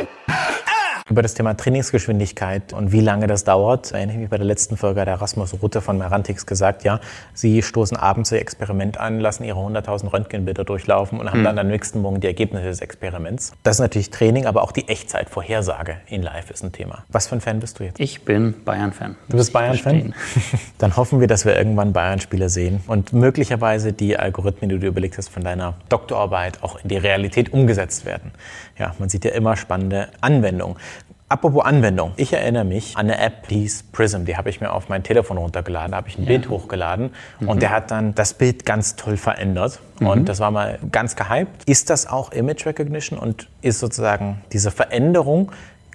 [1.11, 3.91] über das Thema Trainingsgeschwindigkeit und wie lange das dauert.
[3.91, 7.01] Erinnere ich mich bei der letzten Folge der Erasmus Rutte von Merantix gesagt, ja,
[7.33, 11.45] sie stoßen abends ihr Experiment an, lassen ihre 100.000 Röntgenbilder durchlaufen und haben mhm.
[11.45, 13.51] dann am nächsten Morgen die Ergebnisse des Experiments.
[13.63, 17.03] Das ist natürlich Training, aber auch die Echtzeitvorhersage in Live ist ein Thema.
[17.09, 17.99] Was für ein Fan bist du jetzt?
[17.99, 19.17] Ich bin Bayern-Fan.
[19.27, 20.15] Du bist Bayern-Fan?
[20.77, 24.87] Dann hoffen wir, dass wir irgendwann Bayern-Spiele sehen und möglicherweise die Algorithmen, die du dir
[24.87, 28.31] überlegt hast, von deiner Doktorarbeit auch in die Realität umgesetzt werden.
[28.81, 30.75] Ja, man sieht ja immer spannende Anwendungen.
[31.29, 32.13] Apropos Anwendung.
[32.17, 34.25] Ich erinnere mich an eine App, die hieß Prism.
[34.25, 35.91] Die habe ich mir auf mein Telefon runtergeladen.
[35.91, 36.29] Da habe ich ein ja.
[36.29, 37.11] Bild hochgeladen.
[37.39, 37.47] Mhm.
[37.47, 39.79] Und der hat dann das Bild ganz toll verändert.
[39.99, 40.07] Mhm.
[40.07, 41.63] Und das war mal ganz gehypt.
[41.67, 45.51] Ist das auch Image Recognition und ist sozusagen diese Veränderung,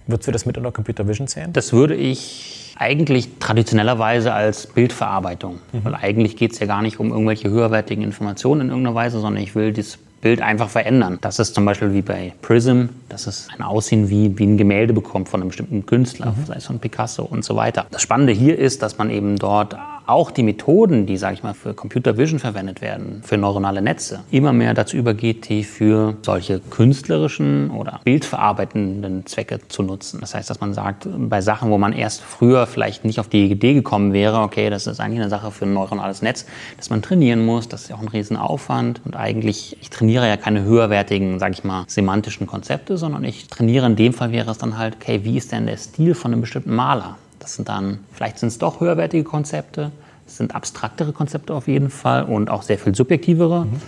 [0.07, 1.53] würdest du das mit unter Computer Vision zählen?
[1.53, 5.59] Das würde ich eigentlich traditionellerweise als Bildverarbeitung.
[5.72, 5.85] Mhm.
[5.85, 9.42] Weil eigentlich geht es ja gar nicht um irgendwelche höherwertigen Informationen in irgendeiner Weise, sondern
[9.42, 11.18] ich will das Bild einfach verändern.
[11.20, 14.92] Das ist zum Beispiel wie bei Prism, dass es ein Aussehen wie, wie ein Gemälde
[14.92, 16.46] bekommt von einem bestimmten Künstler, mhm.
[16.46, 17.86] sei es von Picasso und so weiter.
[17.92, 19.76] Das Spannende hier ist, dass man eben dort
[20.07, 24.21] auch die Methoden, die, sage ich mal, für Computer Vision verwendet werden, für neuronale Netze,
[24.31, 30.21] immer mehr dazu übergeht, die für solche künstlerischen oder bildverarbeitenden Zwecke zu nutzen.
[30.21, 33.51] Das heißt, dass man sagt, bei Sachen, wo man erst früher vielleicht nicht auf die
[33.51, 37.03] Idee gekommen wäre, okay, das ist eigentlich eine Sache für ein neuronales Netz, dass man
[37.03, 41.38] trainieren muss, das ist ja auch ein Riesenaufwand und eigentlich, ich trainiere ja keine höherwertigen,
[41.38, 44.97] sage ich mal, semantischen Konzepte, sondern ich trainiere in dem Fall wäre es dann halt,
[44.97, 47.16] okay, wie ist denn der Stil von einem bestimmten Maler?
[47.46, 49.92] Das sind dann, vielleicht sind es doch höherwertige Konzepte,
[50.26, 53.66] es sind abstraktere Konzepte auf jeden Fall und auch sehr viel subjektivere.
[53.66, 53.80] Mhm.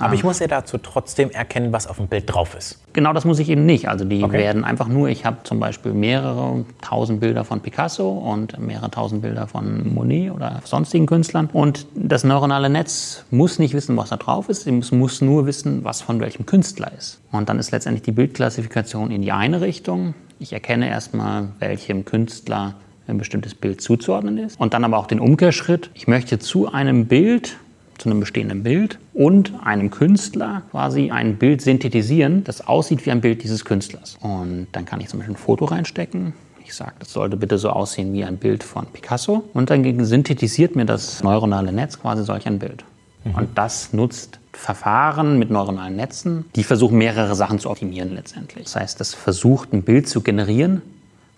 [0.00, 2.80] Aber ich muss ja dazu trotzdem erkennen, was auf dem Bild drauf ist.
[2.94, 3.88] Genau, das muss ich eben nicht.
[3.88, 4.36] Also die okay.
[4.36, 9.22] werden einfach nur, ich habe zum Beispiel mehrere tausend Bilder von Picasso und mehrere tausend
[9.22, 11.48] Bilder von Monet oder sonstigen Künstlern.
[11.52, 14.66] Und das neuronale Netz muss nicht wissen, was da drauf ist.
[14.66, 17.20] Es muss nur wissen, was von welchem Künstler ist.
[17.30, 20.14] Und dann ist letztendlich die Bildklassifikation in die eine Richtung.
[20.40, 22.74] Ich erkenne erstmal, welchem Künstler
[23.08, 24.60] ein bestimmtes Bild zuzuordnen ist.
[24.60, 25.90] Und dann aber auch den Umkehrschritt.
[25.94, 27.56] Ich möchte zu einem Bild
[27.98, 33.20] zu einem bestehenden Bild und einem Künstler quasi ein Bild synthetisieren, das aussieht wie ein
[33.20, 34.16] Bild dieses Künstlers.
[34.20, 36.32] Und dann kann ich zum Beispiel ein Foto reinstecken.
[36.64, 39.44] Ich sage, das sollte bitte so aussehen wie ein Bild von Picasso.
[39.54, 42.84] Und dann synthetisiert mir das neuronale Netz quasi solch ein Bild.
[43.24, 43.34] Mhm.
[43.34, 48.64] Und das nutzt Verfahren mit neuronalen Netzen, die versuchen mehrere Sachen zu optimieren letztendlich.
[48.64, 50.82] Das heißt, das versucht ein Bild zu generieren,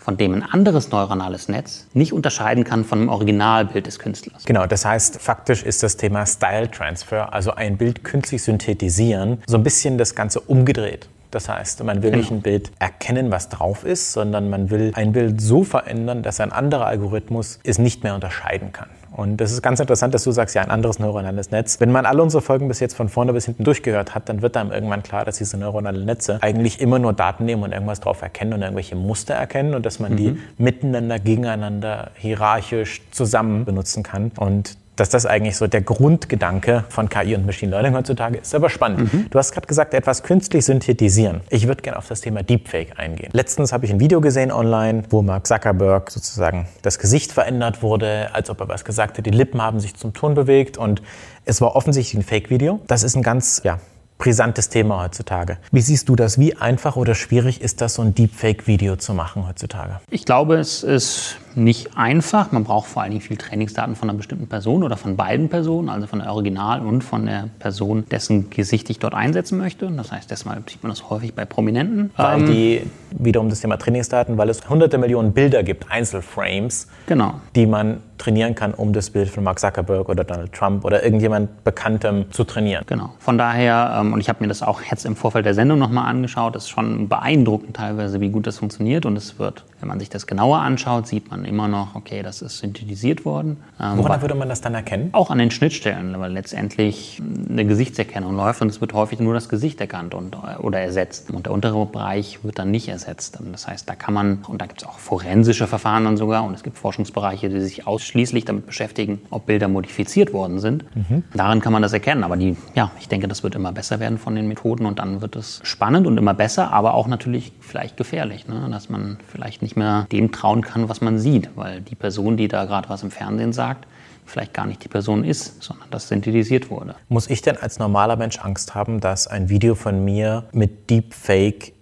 [0.01, 4.45] von dem ein anderes neuronales Netz nicht unterscheiden kann von dem Originalbild des Künstlers.
[4.47, 9.59] Genau, das heißt, faktisch ist das Thema Style Transfer, also ein Bild künstlich synthetisieren, so
[9.59, 11.09] ein bisschen das Ganze umgedreht.
[11.31, 12.23] Das heißt, man will genau.
[12.23, 16.41] nicht ein Bild erkennen, was drauf ist, sondern man will ein Bild so verändern, dass
[16.41, 18.89] ein anderer Algorithmus es nicht mehr unterscheiden kann.
[19.13, 21.81] Und das ist ganz interessant, dass du sagst, ja, ein anderes neuronales Netz.
[21.81, 24.57] Wenn man alle unsere Folgen bis jetzt von vorne bis hinten durchgehört hat, dann wird
[24.57, 28.23] einem irgendwann klar, dass diese neuronalen Netze eigentlich immer nur Daten nehmen und irgendwas drauf
[28.23, 30.17] erkennen und irgendwelche Muster erkennen und dass man mhm.
[30.17, 34.31] die miteinander, gegeneinander, hierarchisch zusammen benutzen kann.
[34.37, 38.55] Und dass das eigentlich so der Grundgedanke von KI und Machine Learning heutzutage ist.
[38.55, 39.13] Aber spannend.
[39.13, 39.27] Mhm.
[39.31, 41.41] Du hast gerade gesagt, etwas künstlich synthetisieren.
[41.49, 43.31] Ich würde gerne auf das Thema Deepfake eingehen.
[43.33, 48.31] Letztens habe ich ein Video gesehen online, wo Mark Zuckerberg sozusagen das Gesicht verändert wurde,
[48.35, 49.27] als ob er was gesagt hat.
[49.27, 51.03] Die Lippen haben sich zum Ton bewegt und
[51.45, 52.81] es war offensichtlich ein Fake-Video.
[52.87, 53.79] Das ist ein ganz ja,
[54.21, 55.57] brisantes Thema heutzutage.
[55.73, 56.39] Wie siehst du das?
[56.39, 59.99] Wie einfach oder schwierig ist das, so ein Deepfake-Video zu machen heutzutage?
[60.11, 62.53] Ich glaube, es ist nicht einfach.
[62.53, 65.89] Man braucht vor allen Dingen viel Trainingsdaten von einer bestimmten Person oder von beiden Personen,
[65.89, 69.91] also von der Original und von der Person, dessen Gesicht ich dort einsetzen möchte.
[69.91, 72.11] Das heißt, deshalb sieht man das häufig bei Prominenten.
[72.17, 77.35] Weil ähm, die, wiederum das Thema Trainingsdaten, weil es hunderte Millionen Bilder gibt, Einzelframes, genau.
[77.55, 81.65] die man trainieren kann, um das Bild von Mark Zuckerberg oder Donald Trump oder irgendjemand
[81.65, 82.85] Bekanntem zu trainieren.
[82.87, 83.15] Genau.
[83.19, 86.09] Von daher, ähm, und ich habe mir das auch jetzt im Vorfeld der Sendung nochmal
[86.09, 89.07] angeschaut, ist schon beeindruckend teilweise, wie gut das funktioniert.
[89.07, 92.43] Und es wird, wenn man sich das genauer anschaut, sieht man immer noch, okay, das
[92.43, 93.59] ist synthetisiert worden.
[93.81, 95.11] Ähm, Woran würde man das dann erkennen?
[95.13, 99.49] Auch an den Schnittstellen, weil letztendlich eine Gesichtserkennung läuft und es wird häufig nur das
[99.49, 101.31] Gesicht erkannt und, oder ersetzt.
[101.31, 103.39] Und der untere Bereich wird dann nicht ersetzt.
[103.53, 106.55] Das heißt, da kann man, und da gibt es auch forensische Verfahren dann sogar, und
[106.55, 110.85] es gibt Forschungsbereiche, die sich ausschließlich damit beschäftigen, ob Bilder modifiziert worden sind.
[110.95, 111.25] Mhm.
[111.35, 112.25] Daran kann man das erkennen.
[112.25, 115.21] Aber die, ja, ich denke, das wird immer besser werden von den Methoden und dann
[115.21, 118.69] wird es spannend und immer besser, aber auch natürlich vielleicht gefährlich, ne?
[118.71, 122.49] dass man vielleicht nicht mehr dem trauen kann, was man sieht, weil die Person, die
[122.49, 123.87] da gerade was im Fernsehen sagt,
[124.27, 126.95] vielleicht gar nicht die Person ist, sondern das synthetisiert wurde.
[127.09, 131.73] Muss ich denn als normaler Mensch Angst haben, dass ein Video von mir mit Deepfake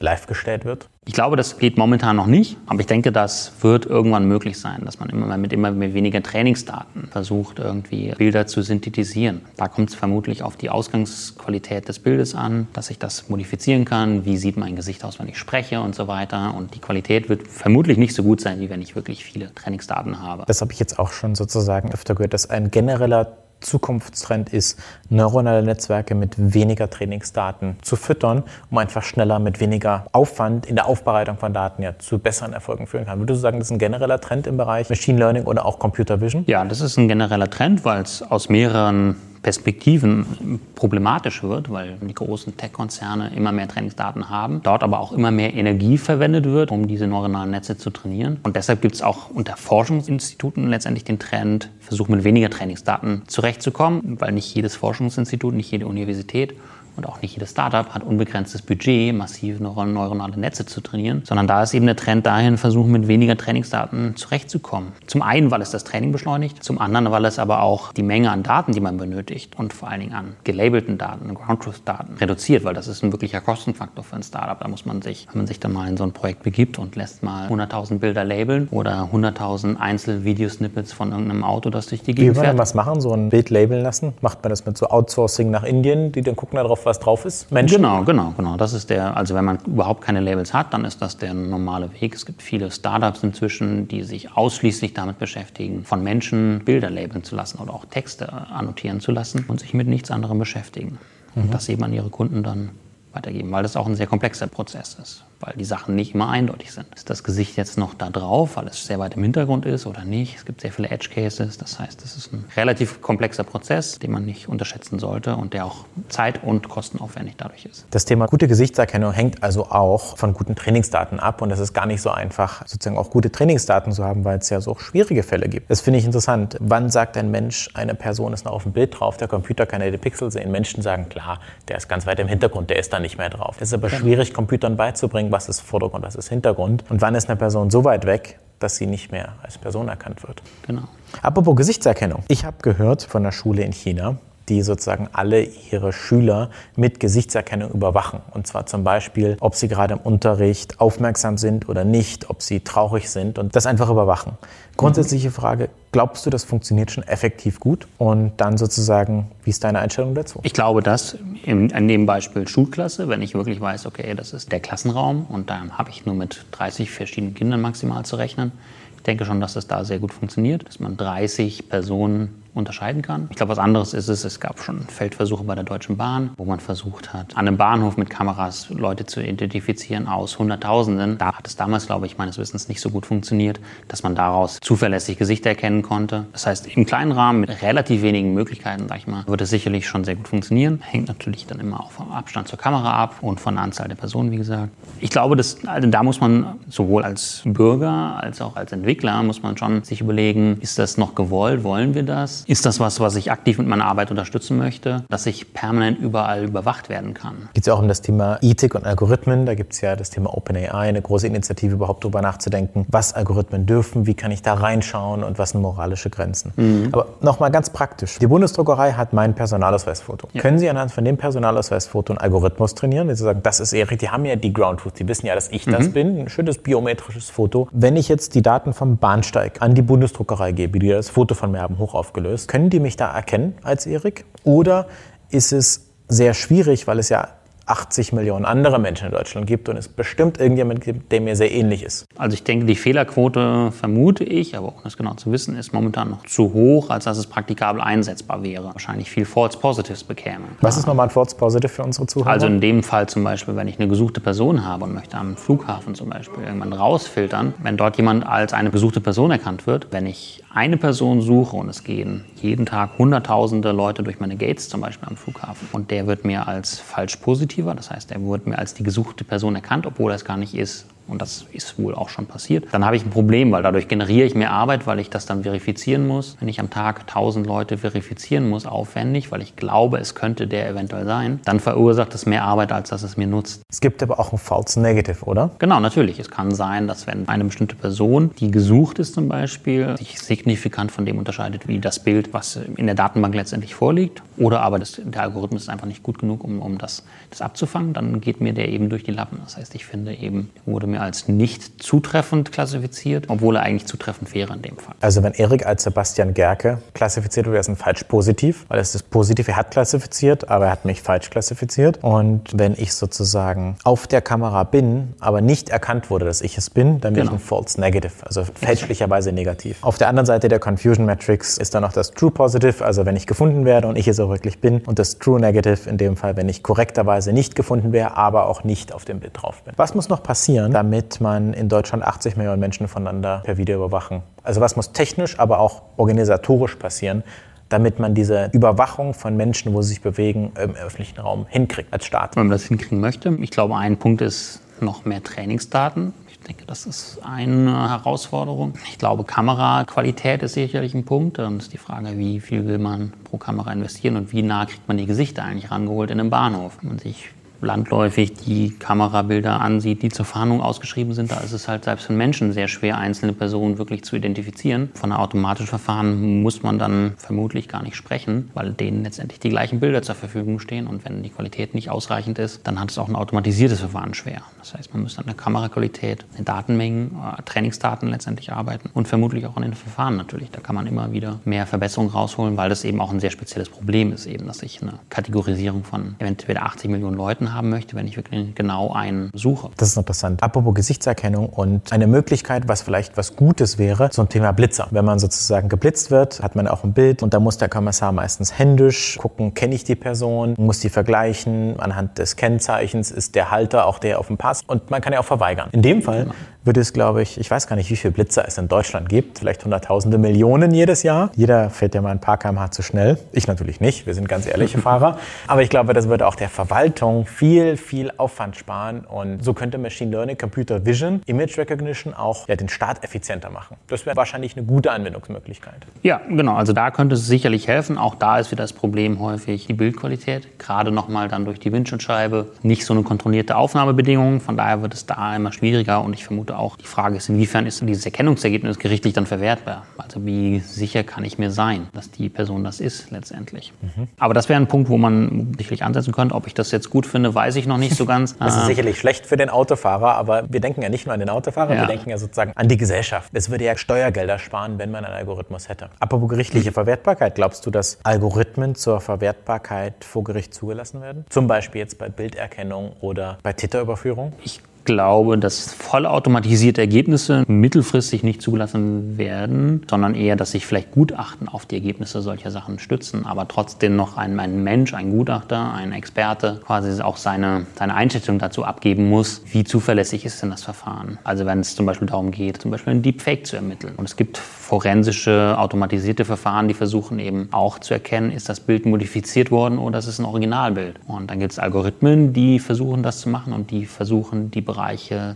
[0.00, 0.88] live gestellt wird?
[1.06, 4.82] Ich glaube, das geht momentan noch nicht, aber ich denke, das wird irgendwann möglich sein,
[4.86, 9.42] dass man immer mit immer weniger Trainingsdaten versucht, irgendwie Bilder zu synthetisieren.
[9.56, 14.24] Da kommt es vermutlich auf die Ausgangsqualität des Bildes an, dass ich das modifizieren kann.
[14.24, 16.54] Wie sieht mein Gesicht aus, wenn ich spreche und so weiter.
[16.54, 20.22] Und die Qualität wird vermutlich nicht so gut sein, wie wenn ich wirklich viele Trainingsdaten
[20.22, 20.44] habe.
[20.46, 25.62] Das habe ich jetzt auch schon sozusagen öfter gehört, dass ein genereller Zukunftstrend ist, neuronale
[25.62, 31.38] Netzwerke mit weniger Trainingsdaten zu füttern, um einfach schneller mit weniger Aufwand in der Aufbereitung
[31.38, 33.18] von Daten ja zu besseren Erfolgen führen kann.
[33.18, 36.20] Würdest du sagen, das ist ein genereller Trend im Bereich Machine Learning oder auch Computer
[36.20, 36.44] Vision?
[36.46, 42.14] Ja, das ist ein genereller Trend, weil es aus mehreren Perspektiven problematisch wird, weil die
[42.14, 46.88] großen Tech-Konzerne immer mehr Trainingsdaten haben, dort aber auch immer mehr Energie verwendet wird, um
[46.88, 48.38] diese neuronalen Netze zu trainieren.
[48.42, 54.18] Und deshalb gibt es auch unter Forschungsinstituten letztendlich den Trend, versuchen mit weniger Trainingsdaten zurechtzukommen,
[54.18, 56.54] weil nicht jedes Forschungsinstitut, nicht jede Universität
[56.96, 61.62] und auch nicht jedes Startup hat unbegrenztes Budget, massiv neuronale Netze zu trainieren, sondern da
[61.62, 64.92] ist eben der Trend dahin, versuchen mit weniger Trainingsdaten zurechtzukommen.
[65.06, 68.30] Zum einen, weil es das Training beschleunigt, zum anderen, weil es aber auch die Menge
[68.30, 72.16] an Daten, die man benötigt und vor allen Dingen an gelabelten Daten, Ground Truth Daten
[72.18, 74.58] reduziert, weil das ist ein wirklicher Kostenfaktor für ein Startup.
[74.58, 76.96] Da muss man sich, wenn man sich dann mal in so ein Projekt begibt und
[76.96, 82.36] lässt mal 100.000 Bilder labeln oder 100.000 Einzelvideosnippets von irgendeinem Auto, das durch die Gegend
[82.36, 82.54] Wie fährt.
[82.54, 84.14] Wie was machen, so ein Bild labeln lassen?
[84.20, 87.50] Macht man das mit so Outsourcing nach Indien, die dann gucken darauf, was drauf ist?
[87.50, 87.76] Menschen?
[87.76, 88.56] Genau, genau, genau.
[88.56, 91.90] Das ist der, also wenn man überhaupt keine Labels hat, dann ist das der normale
[92.00, 92.14] Weg.
[92.14, 97.36] Es gibt viele Startups inzwischen, die sich ausschließlich damit beschäftigen, von Menschen Bilder labeln zu
[97.36, 100.98] lassen oder auch Texte annotieren zu lassen und sich mit nichts anderem beschäftigen.
[101.34, 101.42] Mhm.
[101.44, 102.70] Und das eben an ihre Kunden dann
[103.12, 106.72] weitergeben, weil das auch ein sehr komplexer Prozess ist weil die Sachen nicht immer eindeutig
[106.72, 106.86] sind.
[106.94, 110.04] Ist das Gesicht jetzt noch da drauf, weil es sehr weit im Hintergrund ist oder
[110.04, 110.36] nicht?
[110.36, 111.56] Es gibt sehr viele Edge Cases.
[111.56, 115.64] Das heißt, es ist ein relativ komplexer Prozess, den man nicht unterschätzen sollte und der
[115.64, 117.86] auch zeit- und kostenaufwendig dadurch ist.
[117.90, 121.86] Das Thema gute Gesichtserkennung hängt also auch von guten Trainingsdaten ab und es ist gar
[121.86, 125.22] nicht so einfach, sozusagen auch gute Trainingsdaten zu haben, weil es ja so auch schwierige
[125.22, 125.70] Fälle gibt.
[125.70, 126.56] Das finde ich interessant.
[126.60, 129.80] Wann sagt ein Mensch, eine Person ist noch auf dem Bild drauf, der Computer kann
[129.80, 130.50] ja die Pixel sehen?
[130.50, 133.56] Menschen sagen, klar, der ist ganz weit im Hintergrund, der ist da nicht mehr drauf.
[133.60, 137.28] Es ist aber schwierig, Computern beizubringen, was ist Vordergrund, was ist Hintergrund und wann ist
[137.28, 140.42] eine Person so weit weg, dass sie nicht mehr als Person erkannt wird.
[140.66, 140.82] Genau.
[141.22, 142.22] Apropos Gesichtserkennung.
[142.28, 144.16] Ich habe gehört von einer Schule in China,
[144.48, 148.20] die sozusagen alle ihre Schüler mit Gesichtserkennung überwachen.
[148.32, 152.60] Und zwar zum Beispiel, ob sie gerade im Unterricht aufmerksam sind oder nicht, ob sie
[152.60, 154.32] traurig sind und das einfach überwachen.
[154.76, 157.86] Grundsätzliche Frage, glaubst du, das funktioniert schon effektiv gut?
[157.96, 160.40] Und dann sozusagen, wie ist deine Einstellung dazu?
[160.42, 164.50] Ich glaube, dass in, in dem Beispiel Schulklasse, wenn ich wirklich weiß, okay, das ist
[164.50, 168.52] der Klassenraum und dann habe ich nur mit 30 verschiedenen Kindern maximal zu rechnen,
[168.96, 173.28] ich denke schon, dass das da sehr gut funktioniert, dass man 30 Personen unterscheiden kann.
[173.30, 176.44] Ich glaube, was anderes ist es, es gab schon Feldversuche bei der Deutschen Bahn, wo
[176.44, 181.18] man versucht hat, an einem Bahnhof mit Kameras Leute zu identifizieren aus Hunderttausenden.
[181.18, 184.58] Da hat es damals, glaube ich, meines Wissens nicht so gut funktioniert, dass man daraus
[184.60, 186.26] zuverlässig Gesichter erkennen konnte.
[186.32, 189.86] Das heißt, im kleinen Rahmen mit relativ wenigen Möglichkeiten, sag ich mal, würde es sicherlich
[189.86, 190.80] schon sehr gut funktionieren.
[190.82, 193.96] Hängt natürlich dann immer auch vom Abstand zur Kamera ab und von der Anzahl der
[193.96, 194.70] Personen, wie gesagt.
[195.00, 199.42] Ich glaube, dass, also da muss man sowohl als Bürger als auch als Entwickler muss
[199.42, 201.64] man schon sich überlegen, ist das noch gewollt?
[201.64, 202.43] Wollen wir das?
[202.46, 205.04] Ist das was, was ich aktiv mit meiner Arbeit unterstützen möchte?
[205.08, 207.48] Dass ich permanent überall überwacht werden kann.
[207.54, 209.46] Geht es ja auch um das Thema Ethik und Algorithmen.
[209.46, 213.66] Da gibt es ja das Thema OpenAI, eine große Initiative, überhaupt darüber nachzudenken, was Algorithmen
[213.66, 216.52] dürfen, wie kann ich da reinschauen und was sind moralische Grenzen.
[216.56, 216.88] Mhm.
[216.92, 218.18] Aber nochmal ganz praktisch.
[218.18, 220.28] Die Bundesdruckerei hat mein Personalausweisfoto.
[220.32, 220.40] Ja.
[220.40, 223.08] Können Sie anhand von dem Personalausweisfoto einen Algorithmus trainieren?
[223.08, 225.34] Wenn Sie sagen, das ist Erik, die haben ja die Ground Truth, die wissen ja,
[225.34, 225.72] dass ich mhm.
[225.72, 226.18] das bin.
[226.18, 227.68] Ein schönes biometrisches Foto.
[227.72, 231.50] Wenn ich jetzt die Daten vom Bahnsteig an die Bundesdruckerei gebe, die das Foto von
[231.50, 231.94] mir haben hoch
[232.34, 234.24] aufgelöst, können die mich da erkennen als Erik?
[234.44, 234.88] Oder
[235.30, 237.28] ist es sehr schwierig, weil es ja
[237.66, 241.50] 80 Millionen andere Menschen in Deutschland gibt und es bestimmt irgendjemand gibt, der mir sehr
[241.52, 242.06] ähnlich ist.
[242.16, 246.10] Also ich denke, die Fehlerquote vermute ich, aber ohne das genau zu wissen, ist momentan
[246.10, 248.64] noch zu hoch, als dass es praktikabel einsetzbar wäre.
[248.64, 250.44] Wahrscheinlich viel False Positives bekäme.
[250.60, 252.30] Was ist nochmal ein False Positive für unsere Zuhörer?
[252.30, 255.36] Also in dem Fall zum Beispiel, wenn ich eine gesuchte Person habe und möchte am
[255.36, 260.06] Flughafen zum Beispiel irgendwann rausfiltern, wenn dort jemand als eine gesuchte Person erkannt wird, wenn
[260.06, 264.80] ich eine Person suche und es gehen jeden Tag hunderttausende Leute durch meine Gates zum
[264.80, 267.20] Beispiel am Flughafen und der wird mir als falsch
[267.54, 270.36] positiver, das heißt, er wird mir als die gesuchte Person erkannt, obwohl er es gar
[270.36, 273.62] nicht ist und das ist wohl auch schon passiert, dann habe ich ein Problem, weil
[273.62, 276.36] dadurch generiere ich mehr Arbeit, weil ich das dann verifizieren muss.
[276.40, 280.68] Wenn ich am Tag 1000 Leute verifizieren muss, aufwendig, weil ich glaube, es könnte der
[280.68, 283.62] eventuell sein, dann verursacht es mehr Arbeit, als dass es mir nutzt.
[283.70, 285.50] Es gibt aber auch ein False Negative, oder?
[285.58, 286.18] Genau, natürlich.
[286.18, 290.92] Es kann sein, dass wenn eine bestimmte Person, die gesucht ist zum Beispiel, sich signifikant
[290.92, 295.00] von dem unterscheidet, wie das Bild, was in der Datenbank letztendlich vorliegt, oder aber das,
[295.04, 298.52] der Algorithmus ist einfach nicht gut genug, um, um das, das abzufangen, dann geht mir
[298.52, 299.38] der eben durch die Lappen.
[299.44, 304.34] Das heißt, ich finde eben, wurde mir als nicht zutreffend klassifiziert, obwohl er eigentlich zutreffend
[304.34, 304.94] wäre in dem Fall.
[305.00, 309.10] Also wenn Erik als Sebastian Gerke klassifiziert wird, ist ein falsch positiv, weil es ist
[309.10, 311.98] positiv, er hat klassifiziert, aber er hat mich falsch klassifiziert.
[312.02, 316.70] Und wenn ich sozusagen auf der Kamera bin, aber nicht erkannt wurde, dass ich es
[316.70, 317.36] bin, dann bin genau.
[317.36, 319.82] ich ein False Negative, also fälschlicherweise negativ.
[319.82, 323.16] Auf der anderen Seite der Confusion Matrix ist dann noch das True Positive, also wenn
[323.16, 326.16] ich gefunden werde und ich es auch wirklich bin, und das True Negative in dem
[326.16, 329.74] Fall, wenn ich korrekterweise nicht gefunden wäre, aber auch nicht auf dem Bild drauf bin.
[329.76, 334.22] Was muss noch passieren, damit man in Deutschland 80 Millionen Menschen voneinander per Video überwachen.
[334.42, 337.24] Also was muss technisch, aber auch organisatorisch passieren,
[337.70, 342.04] damit man diese Überwachung von Menschen, wo sie sich bewegen, im öffentlichen Raum hinkriegt als
[342.04, 342.36] Staat?
[342.36, 346.12] Wenn man das hinkriegen möchte, ich glaube, ein Punkt ist noch mehr Trainingsdaten.
[346.28, 348.74] Ich denke, das ist eine Herausforderung.
[348.90, 351.38] Ich glaube, Kameraqualität ist sicherlich ein Punkt.
[351.38, 354.86] Dann ist die Frage, wie viel will man pro Kamera investieren und wie nah kriegt
[354.86, 356.76] man die Gesichter eigentlich rangeholt in einem Bahnhof.
[356.82, 357.30] Wenn man sich
[357.64, 362.12] landläufig die Kamerabilder ansieht, die zur Fahndung ausgeschrieben sind, da ist es halt selbst für
[362.12, 364.90] Menschen sehr schwer, einzelne Personen wirklich zu identifizieren.
[364.94, 369.48] Von einem automatischen Verfahren muss man dann vermutlich gar nicht sprechen, weil denen letztendlich die
[369.48, 372.98] gleichen Bilder zur Verfügung stehen und wenn die Qualität nicht ausreichend ist, dann hat es
[372.98, 374.42] auch ein automatisiertes Verfahren schwer.
[374.58, 379.46] Das heißt, man muss an der Kameraqualität, den Datenmengen, äh, Trainingsdaten letztendlich arbeiten und vermutlich
[379.46, 380.50] auch an den Verfahren natürlich.
[380.50, 383.68] Da kann man immer wieder mehr Verbesserungen rausholen, weil das eben auch ein sehr spezielles
[383.68, 387.96] Problem ist, eben, dass ich eine Kategorisierung von eventuell 80 Millionen Leuten habe haben möchte,
[387.96, 389.70] wenn ich wirklich genau einen suche.
[389.76, 390.42] Das ist interessant.
[390.42, 394.88] Apropos Gesichtserkennung und eine Möglichkeit, was vielleicht was Gutes wäre, zum Thema Blitzer.
[394.90, 398.12] Wenn man sozusagen geblitzt wird, hat man auch ein Bild und da muss der Kommissar
[398.12, 401.78] meistens händisch gucken, kenne ich die Person, muss die vergleichen.
[401.78, 405.20] Anhand des Kennzeichens ist der Halter auch der auf dem Pass und man kann ja
[405.20, 405.68] auch verweigern.
[405.72, 406.28] In dem Fall
[406.64, 409.38] wird es, glaube ich, ich weiß gar nicht, wie viele Blitzer es in Deutschland gibt,
[409.38, 411.30] vielleicht hunderttausende Millionen jedes Jahr.
[411.36, 413.18] Jeder fährt ja mal ein paar kmh zu schnell.
[413.32, 415.18] Ich natürlich nicht, wir sind ganz ehrliche Fahrer.
[415.46, 419.04] Aber ich glaube, das würde auch der Verwaltung viel, viel Aufwand sparen.
[419.04, 423.76] Und so könnte Machine Learning, Computer Vision, Image Recognition auch ja, den Staat effizienter machen.
[423.88, 425.86] Das wäre wahrscheinlich eine gute Anwendungsmöglichkeit.
[426.02, 426.54] Ja, genau.
[426.54, 427.98] Also da könnte es sicherlich helfen.
[427.98, 430.58] Auch da ist wieder das Problem häufig die Bildqualität.
[430.58, 432.52] Gerade nochmal dann durch die Windschutzscheibe.
[432.62, 434.40] Nicht so eine kontrollierte Aufnahmebedingung.
[434.40, 436.02] Von daher wird es da immer schwieriger.
[436.02, 439.84] Und ich vermute auch die Frage ist, inwiefern ist dieses Erkennungsergebnis gerichtlich dann verwertbar?
[439.98, 443.72] Also wie sicher kann ich mir sein, dass die Person das ist letztendlich?
[443.82, 444.08] Mhm.
[444.18, 446.34] Aber das wäre ein Punkt, wo man sicherlich ansetzen könnte.
[446.34, 448.36] Ob ich das jetzt gut finde, weiß ich noch nicht so ganz.
[448.38, 451.20] das ist äh, sicherlich schlecht für den Autofahrer, aber wir denken ja nicht nur an
[451.20, 451.80] den Autofahrer, ja.
[451.82, 453.30] wir denken ja sozusagen an die Gesellschaft.
[453.32, 455.90] Es würde ja Steuergelder sparen, wenn man einen Algorithmus hätte.
[456.00, 456.74] Apropos gerichtliche mhm.
[456.74, 461.24] Verwertbarkeit, glaubst du, dass Algorithmen zur Verwertbarkeit vor Gericht zugelassen werden?
[461.28, 464.32] Zum Beispiel jetzt bei Bilderkennung oder bei Täterüberführung?
[464.42, 471.48] Ich glaube, dass vollautomatisierte Ergebnisse mittelfristig nicht zugelassen werden, sondern eher, dass sich vielleicht Gutachten
[471.48, 475.92] auf die Ergebnisse solcher Sachen stützen, aber trotzdem noch ein, ein Mensch, ein Gutachter, ein
[475.92, 481.18] Experte quasi auch seine, seine Einschätzung dazu abgeben muss, wie zuverlässig ist denn das Verfahren.
[481.24, 483.94] Also wenn es zum Beispiel darum geht, zum Beispiel ein Deepfake zu ermitteln.
[483.96, 488.86] Und es gibt forensische, automatisierte Verfahren, die versuchen eben auch zu erkennen, ist das Bild
[488.86, 491.00] modifiziert worden oder ist es ein Originalbild.
[491.06, 494.73] Und dann gibt es Algorithmen, die versuchen das zu machen und die versuchen, die Bereiche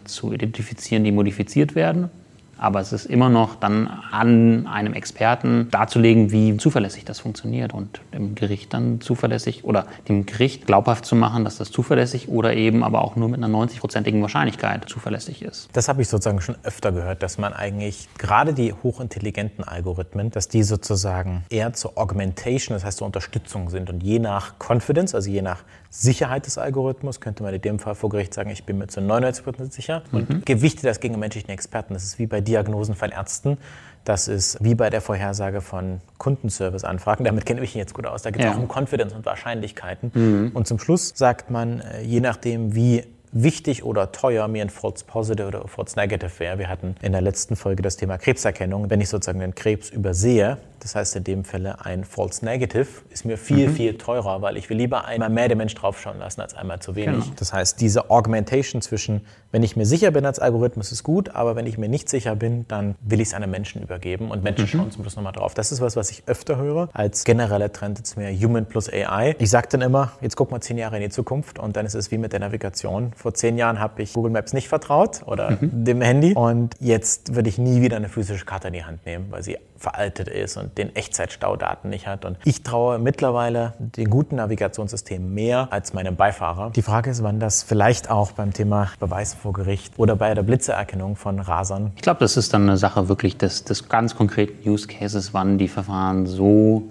[0.05, 2.11] zu identifizieren, die modifiziert werden
[2.59, 8.01] aber es ist immer noch dann an einem Experten darzulegen, wie zuverlässig das funktioniert und
[8.13, 12.83] dem Gericht dann zuverlässig oder dem Gericht glaubhaft zu machen, dass das zuverlässig oder eben
[12.83, 15.69] aber auch nur mit einer 90-prozentigen Wahrscheinlichkeit zuverlässig ist.
[15.73, 20.49] Das habe ich sozusagen schon öfter gehört, dass man eigentlich gerade die hochintelligenten Algorithmen, dass
[20.49, 25.31] die sozusagen eher zur Augmentation, das heißt zur Unterstützung sind und je nach Confidence, also
[25.31, 28.79] je nach Sicherheit des Algorithmus, könnte man in dem Fall vor Gericht sagen, ich bin
[28.79, 30.45] mir zu 99% sicher und mhm.
[30.45, 31.95] gewichte das gegen menschlichen Experten.
[31.95, 33.59] Das ist wie bei Diagnosen von Ärzten.
[34.05, 37.25] Das ist wie bei der Vorhersage von Kundenservice-Anfragen.
[37.25, 38.23] Damit kenne ich mich jetzt gut aus.
[38.23, 38.53] Da geht es ja.
[38.53, 40.13] auch um Confidence und Wahrscheinlichkeiten.
[40.15, 40.51] Mhm.
[40.55, 45.05] Und zum Schluss sagt man, äh, je nachdem, wie wichtig oder teuer mir ein False
[45.05, 46.59] Positive oder False Negative wäre.
[46.59, 48.91] Wir hatten in der letzten Folge das Thema Krebserkennung.
[48.91, 53.25] Wenn ich sozusagen den Krebs übersehe, das heißt in dem Falle ein False Negative, ist
[53.25, 53.75] mir viel, mhm.
[53.75, 56.95] viel teurer, weil ich will lieber einmal mehr den Mensch draufschauen lassen als einmal zu
[56.95, 57.25] wenig.
[57.25, 57.37] Genau.
[57.37, 59.23] Das heißt, diese Augmentation zwischen,
[59.53, 62.37] wenn ich mir sicher bin als Algorithmus, ist gut, aber wenn ich mir nicht sicher
[62.37, 64.69] bin, dann will ich es einem Menschen übergeben und Menschen mhm.
[64.69, 65.55] schauen zum Schluss nochmal drauf.
[65.55, 69.37] Das ist was, was ich öfter höre als genereller Trend jetzt mehr Human plus AI.
[69.39, 71.95] Ich sage dann immer, jetzt guck mal zehn Jahre in die Zukunft und dann ist
[71.95, 73.13] es wie mit der Navigation.
[73.17, 75.85] Vor zehn Jahren habe ich Google Maps nicht vertraut oder mhm.
[75.85, 79.27] dem Handy und jetzt würde ich nie wieder eine physische Karte in die Hand nehmen,
[79.31, 82.25] weil sie veraltet ist und den Echtzeitstaudaten nicht hat.
[82.25, 86.71] Und ich traue mittlerweile den guten Navigationssystemen mehr als meinem Beifahrer.
[86.71, 90.43] Die Frage ist, wann das vielleicht auch beim Thema Beweis vor Gericht oder bei der
[90.43, 91.93] Blitzererkennung von Rasern.
[91.97, 95.59] Ich glaube, das ist dann eine Sache wirklich des, des ganz konkreten Use Cases, wann
[95.59, 96.83] die Verfahren so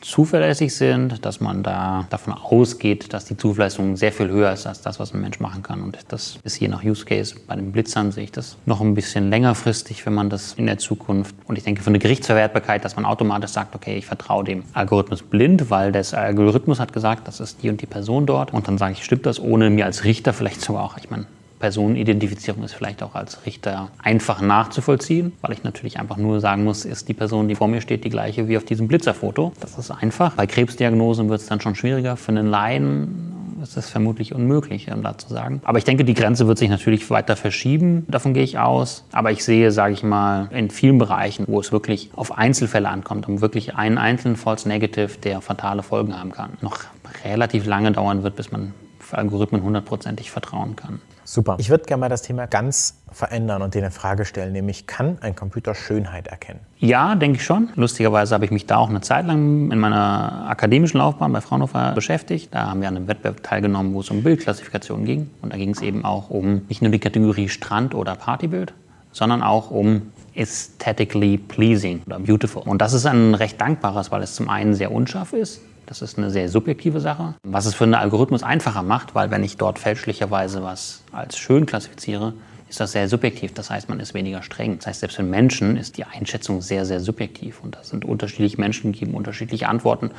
[0.00, 4.80] zuverlässig sind, dass man da davon ausgeht, dass die Zuverlässigkeit sehr viel höher ist als
[4.80, 5.82] das, was ein Mensch machen kann.
[5.82, 7.34] Und das ist je nach Use Case.
[7.46, 10.78] Bei den Blitzern sehe ich das noch ein bisschen längerfristig, wenn man das in der
[10.78, 11.34] Zukunft.
[11.46, 15.22] Und ich denke für eine Gerichtsverwertbarkeit, dass man automatisch sagt, okay, ich vertraue dem Algorithmus
[15.22, 18.52] blind, weil der Algorithmus hat gesagt, das ist die und die Person dort.
[18.52, 21.26] Und dann sage ich, stimmt das, ohne mir als Richter vielleicht sogar auch, ich meine,
[21.58, 26.84] Personenidentifizierung ist vielleicht auch als Richter einfach nachzuvollziehen, weil ich natürlich einfach nur sagen muss,
[26.84, 29.52] ist die Person, die vor mir steht, die gleiche wie auf diesem Blitzerfoto.
[29.60, 30.34] Das ist einfach.
[30.34, 32.16] Bei Krebsdiagnosen wird es dann schon schwieriger.
[32.16, 35.60] Für einen Laien ist es vermutlich unmöglich, um da zu sagen.
[35.64, 38.06] Aber ich denke, die Grenze wird sich natürlich weiter verschieben.
[38.08, 39.04] Davon gehe ich aus.
[39.12, 43.28] Aber ich sehe, sage ich mal, in vielen Bereichen, wo es wirklich auf Einzelfälle ankommt,
[43.28, 46.78] um wirklich einen einzelnen False Negative, der fatale Folgen haben kann, noch
[47.24, 48.74] relativ lange dauern wird, bis man
[49.08, 51.00] für Algorithmen hundertprozentig vertrauen kann.
[51.24, 51.56] Super.
[51.58, 55.18] Ich würde gerne mal das Thema ganz verändern und dir eine Frage stellen, nämlich kann
[55.20, 56.60] ein Computer Schönheit erkennen?
[56.78, 57.70] Ja, denke ich schon.
[57.74, 61.92] Lustigerweise habe ich mich da auch eine Zeit lang in meiner akademischen Laufbahn bei Fraunhofer
[61.92, 62.54] beschäftigt.
[62.54, 65.30] Da haben wir an einem Wettbewerb teilgenommen, wo es um Bildklassifikation ging.
[65.42, 68.72] Und da ging es eben auch um nicht nur die Kategorie Strand- oder Partybild,
[69.12, 72.62] sondern auch um aesthetically pleasing oder beautiful.
[72.62, 76.18] Und das ist ein recht dankbares, weil es zum einen sehr unscharf ist, das ist
[76.18, 79.78] eine sehr subjektive Sache, was es für einen Algorithmus einfacher macht, weil wenn ich dort
[79.78, 82.34] fälschlicherweise was als schön klassifiziere,
[82.68, 83.54] ist das sehr subjektiv.
[83.54, 84.76] Das heißt, man ist weniger streng.
[84.76, 87.62] Das heißt, selbst für Menschen ist die Einschätzung sehr, sehr subjektiv.
[87.62, 90.10] Und das sind unterschiedliche Menschen, geben unterschiedliche Antworten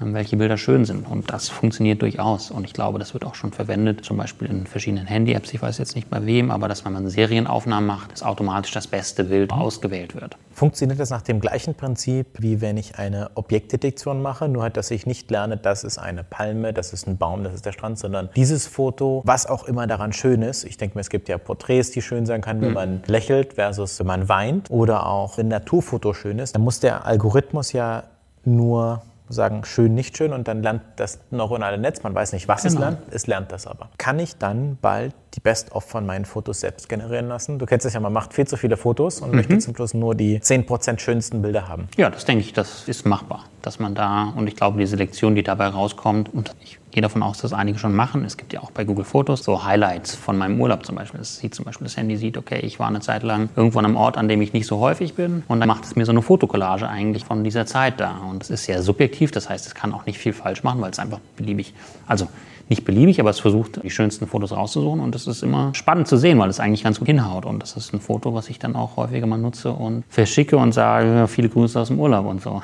[0.00, 1.06] welche Bilder schön sind.
[1.06, 2.50] Und das funktioniert durchaus.
[2.50, 5.52] Und ich glaube, das wird auch schon verwendet, zum Beispiel in verschiedenen Handy-Apps.
[5.52, 8.86] Ich weiß jetzt nicht bei wem, aber dass wenn man Serienaufnahmen macht, dass automatisch das
[8.86, 10.36] beste Bild ausgewählt wird.
[10.52, 14.48] Funktioniert das nach dem gleichen Prinzip, wie wenn ich eine Objektdetektion mache?
[14.48, 17.54] Nur halt, dass ich nicht lerne, das ist eine Palme, das ist ein Baum, das
[17.54, 20.64] ist der Strand, sondern dieses Foto, was auch immer daran schön ist.
[20.64, 22.74] Ich denke mir, es gibt ja Porträts, die schön sein können, wenn mhm.
[22.74, 24.70] man lächelt versus wenn man weint.
[24.70, 28.04] Oder auch, wenn ein Naturfoto schön ist, dann muss der Algorithmus ja
[28.44, 32.62] nur sagen, schön, nicht schön und dann lernt das neuronale Netz, man weiß nicht, was
[32.62, 32.74] genau.
[32.74, 33.88] es lernt, es lernt das aber.
[33.98, 37.58] Kann ich dann bald die Best-of von meinen Fotos selbst generieren lassen?
[37.58, 39.36] Du kennst es ja, man macht viel zu viele Fotos und mhm.
[39.36, 41.88] möchte zum Schluss nur die 10% schönsten Bilder haben.
[41.96, 45.34] Ja, das denke ich, das ist machbar, dass man da, und ich glaube, die Selektion,
[45.34, 48.24] die dabei rauskommt, und ich gehe davon aus, dass einige schon machen.
[48.24, 51.20] Es gibt ja auch bei Google Fotos so Highlights von meinem Urlaub zum Beispiel.
[51.20, 53.84] Es sieht zum Beispiel, das Handy sieht, okay, ich war eine Zeit lang irgendwo an
[53.84, 55.42] einem Ort, an dem ich nicht so häufig bin.
[55.48, 58.18] Und dann macht es mir so eine Fotokollage eigentlich von dieser Zeit da.
[58.28, 60.90] Und es ist sehr subjektiv, das heißt, es kann auch nicht viel falsch machen, weil
[60.90, 61.74] es einfach beliebig,
[62.06, 62.28] also
[62.70, 65.00] nicht beliebig, aber es versucht, die schönsten Fotos rauszusuchen.
[65.00, 67.44] Und das ist immer spannend zu sehen, weil es eigentlich ganz gut hinhaut.
[67.44, 70.72] Und das ist ein Foto, was ich dann auch häufiger mal nutze und verschicke und
[70.72, 72.62] sage, viele Grüße aus dem Urlaub und so.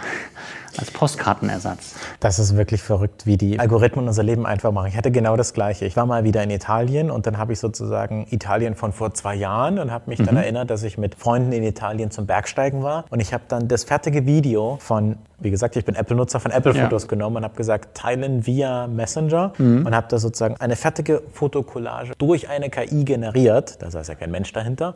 [0.79, 1.95] Als Postkartenersatz.
[2.21, 4.89] Das ist wirklich verrückt, wie die Algorithmen unser Leben einfach machen.
[4.89, 5.85] Ich hatte genau das Gleiche.
[5.85, 9.35] Ich war mal wieder in Italien und dann habe ich sozusagen Italien von vor zwei
[9.35, 10.27] Jahren und habe mich mhm.
[10.27, 13.05] dann erinnert, dass ich mit Freunden in Italien zum Bergsteigen war.
[13.11, 17.05] Und ich habe dann das fertige Video von, wie gesagt, ich bin Apple-Nutzer, von Apple-Fotos
[17.05, 17.09] ja.
[17.09, 19.87] genommen und habe gesagt, teilen via Messenger mhm.
[19.87, 23.83] und habe da sozusagen eine fertige Fotokollage durch eine KI generiert.
[23.83, 24.95] Da saß ja kein Mensch dahinter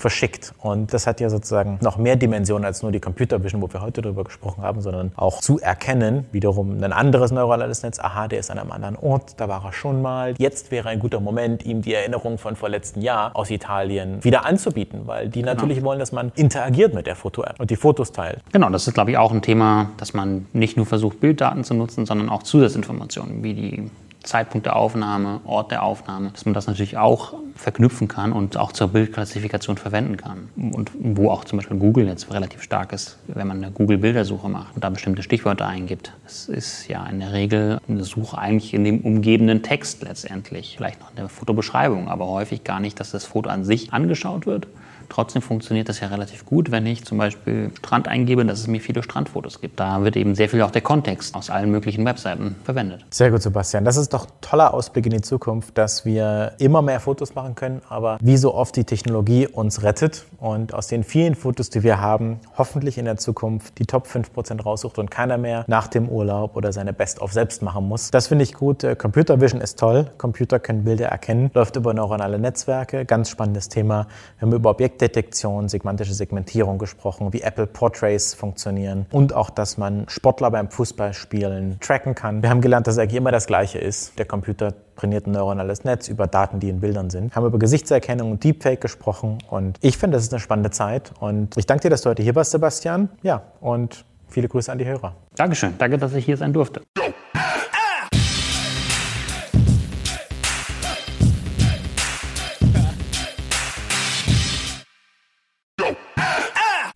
[0.00, 0.54] verschickt.
[0.58, 3.80] Und das hat ja sozusagen noch mehr Dimensionen als nur die Computer Vision, wo wir
[3.80, 8.40] heute darüber gesprochen haben, sondern auch zu erkennen, wiederum ein anderes neuronales Netz, aha, der
[8.40, 10.34] ist an einem anderen Ort, da war er schon mal.
[10.38, 15.02] Jetzt wäre ein guter Moment, ihm die Erinnerung von vorletzten Jahr aus Italien wieder anzubieten,
[15.06, 15.52] weil die genau.
[15.52, 15.90] natürlich genau.
[15.90, 18.40] wollen, dass man interagiert mit der Foto-App und die Fotos teilt.
[18.52, 21.74] Genau, das ist, glaube ich, auch ein Thema, dass man nicht nur versucht, Bilddaten zu
[21.74, 23.90] nutzen, sondern auch Zusatzinformationen, wie die
[24.22, 28.72] Zeitpunkt der Aufnahme, Ort der Aufnahme, dass man das natürlich auch verknüpfen kann und auch
[28.72, 30.48] zur Bildklassifikation verwenden kann.
[30.56, 34.74] Und wo auch zum Beispiel Google jetzt relativ stark ist, wenn man eine Google-Bildersuche macht
[34.74, 36.12] und da bestimmte Stichwörter eingibt.
[36.24, 40.74] Das ist ja in der Regel eine Suche eigentlich in dem umgebenden Text letztendlich.
[40.76, 44.46] Vielleicht noch in der Fotobeschreibung, aber häufig gar nicht, dass das Foto an sich angeschaut
[44.46, 44.66] wird,
[45.10, 48.80] Trotzdem funktioniert das ja relativ gut, wenn ich zum Beispiel Strand eingebe, dass es mir
[48.80, 49.80] viele Strandfotos gibt.
[49.80, 53.04] Da wird eben sehr viel auch der Kontext aus allen möglichen Webseiten verwendet.
[53.10, 53.84] Sehr gut, Sebastian.
[53.84, 57.56] Das ist doch ein toller Ausblick in die Zukunft, dass wir immer mehr Fotos machen
[57.56, 61.82] können, aber wie so oft die Technologie uns rettet und aus den vielen Fotos, die
[61.82, 66.08] wir haben, hoffentlich in der Zukunft die Top 5% raussucht und keiner mehr nach dem
[66.08, 68.12] Urlaub oder seine Best-of selbst machen muss.
[68.12, 68.84] Das finde ich gut.
[68.84, 70.06] Äh, Computer Vision ist toll.
[70.18, 73.04] Computer können Bilder erkennen, läuft über neuronale Netzwerke.
[73.04, 74.06] Ganz spannendes Thema.
[74.38, 79.78] Wir haben über Objekte Objektdetektion, segmentische Segmentierung gesprochen, wie Apple Portraits funktionieren und auch, dass
[79.78, 82.42] man Sportler beim Fußballspielen tracken kann.
[82.42, 84.18] Wir haben gelernt, dass eigentlich immer das Gleiche ist.
[84.18, 87.32] Der Computer trainiert ein neuronales Netz über Daten, die in Bildern sind.
[87.32, 91.12] Wir haben über Gesichtserkennung und Deepfake gesprochen und ich finde, das ist eine spannende Zeit
[91.18, 93.08] und ich danke dir, dass du heute hier warst, Sebastian.
[93.22, 95.14] Ja, und viele Grüße an die Hörer.
[95.34, 95.74] Dankeschön.
[95.78, 96.82] Danke, dass ich hier sein durfte.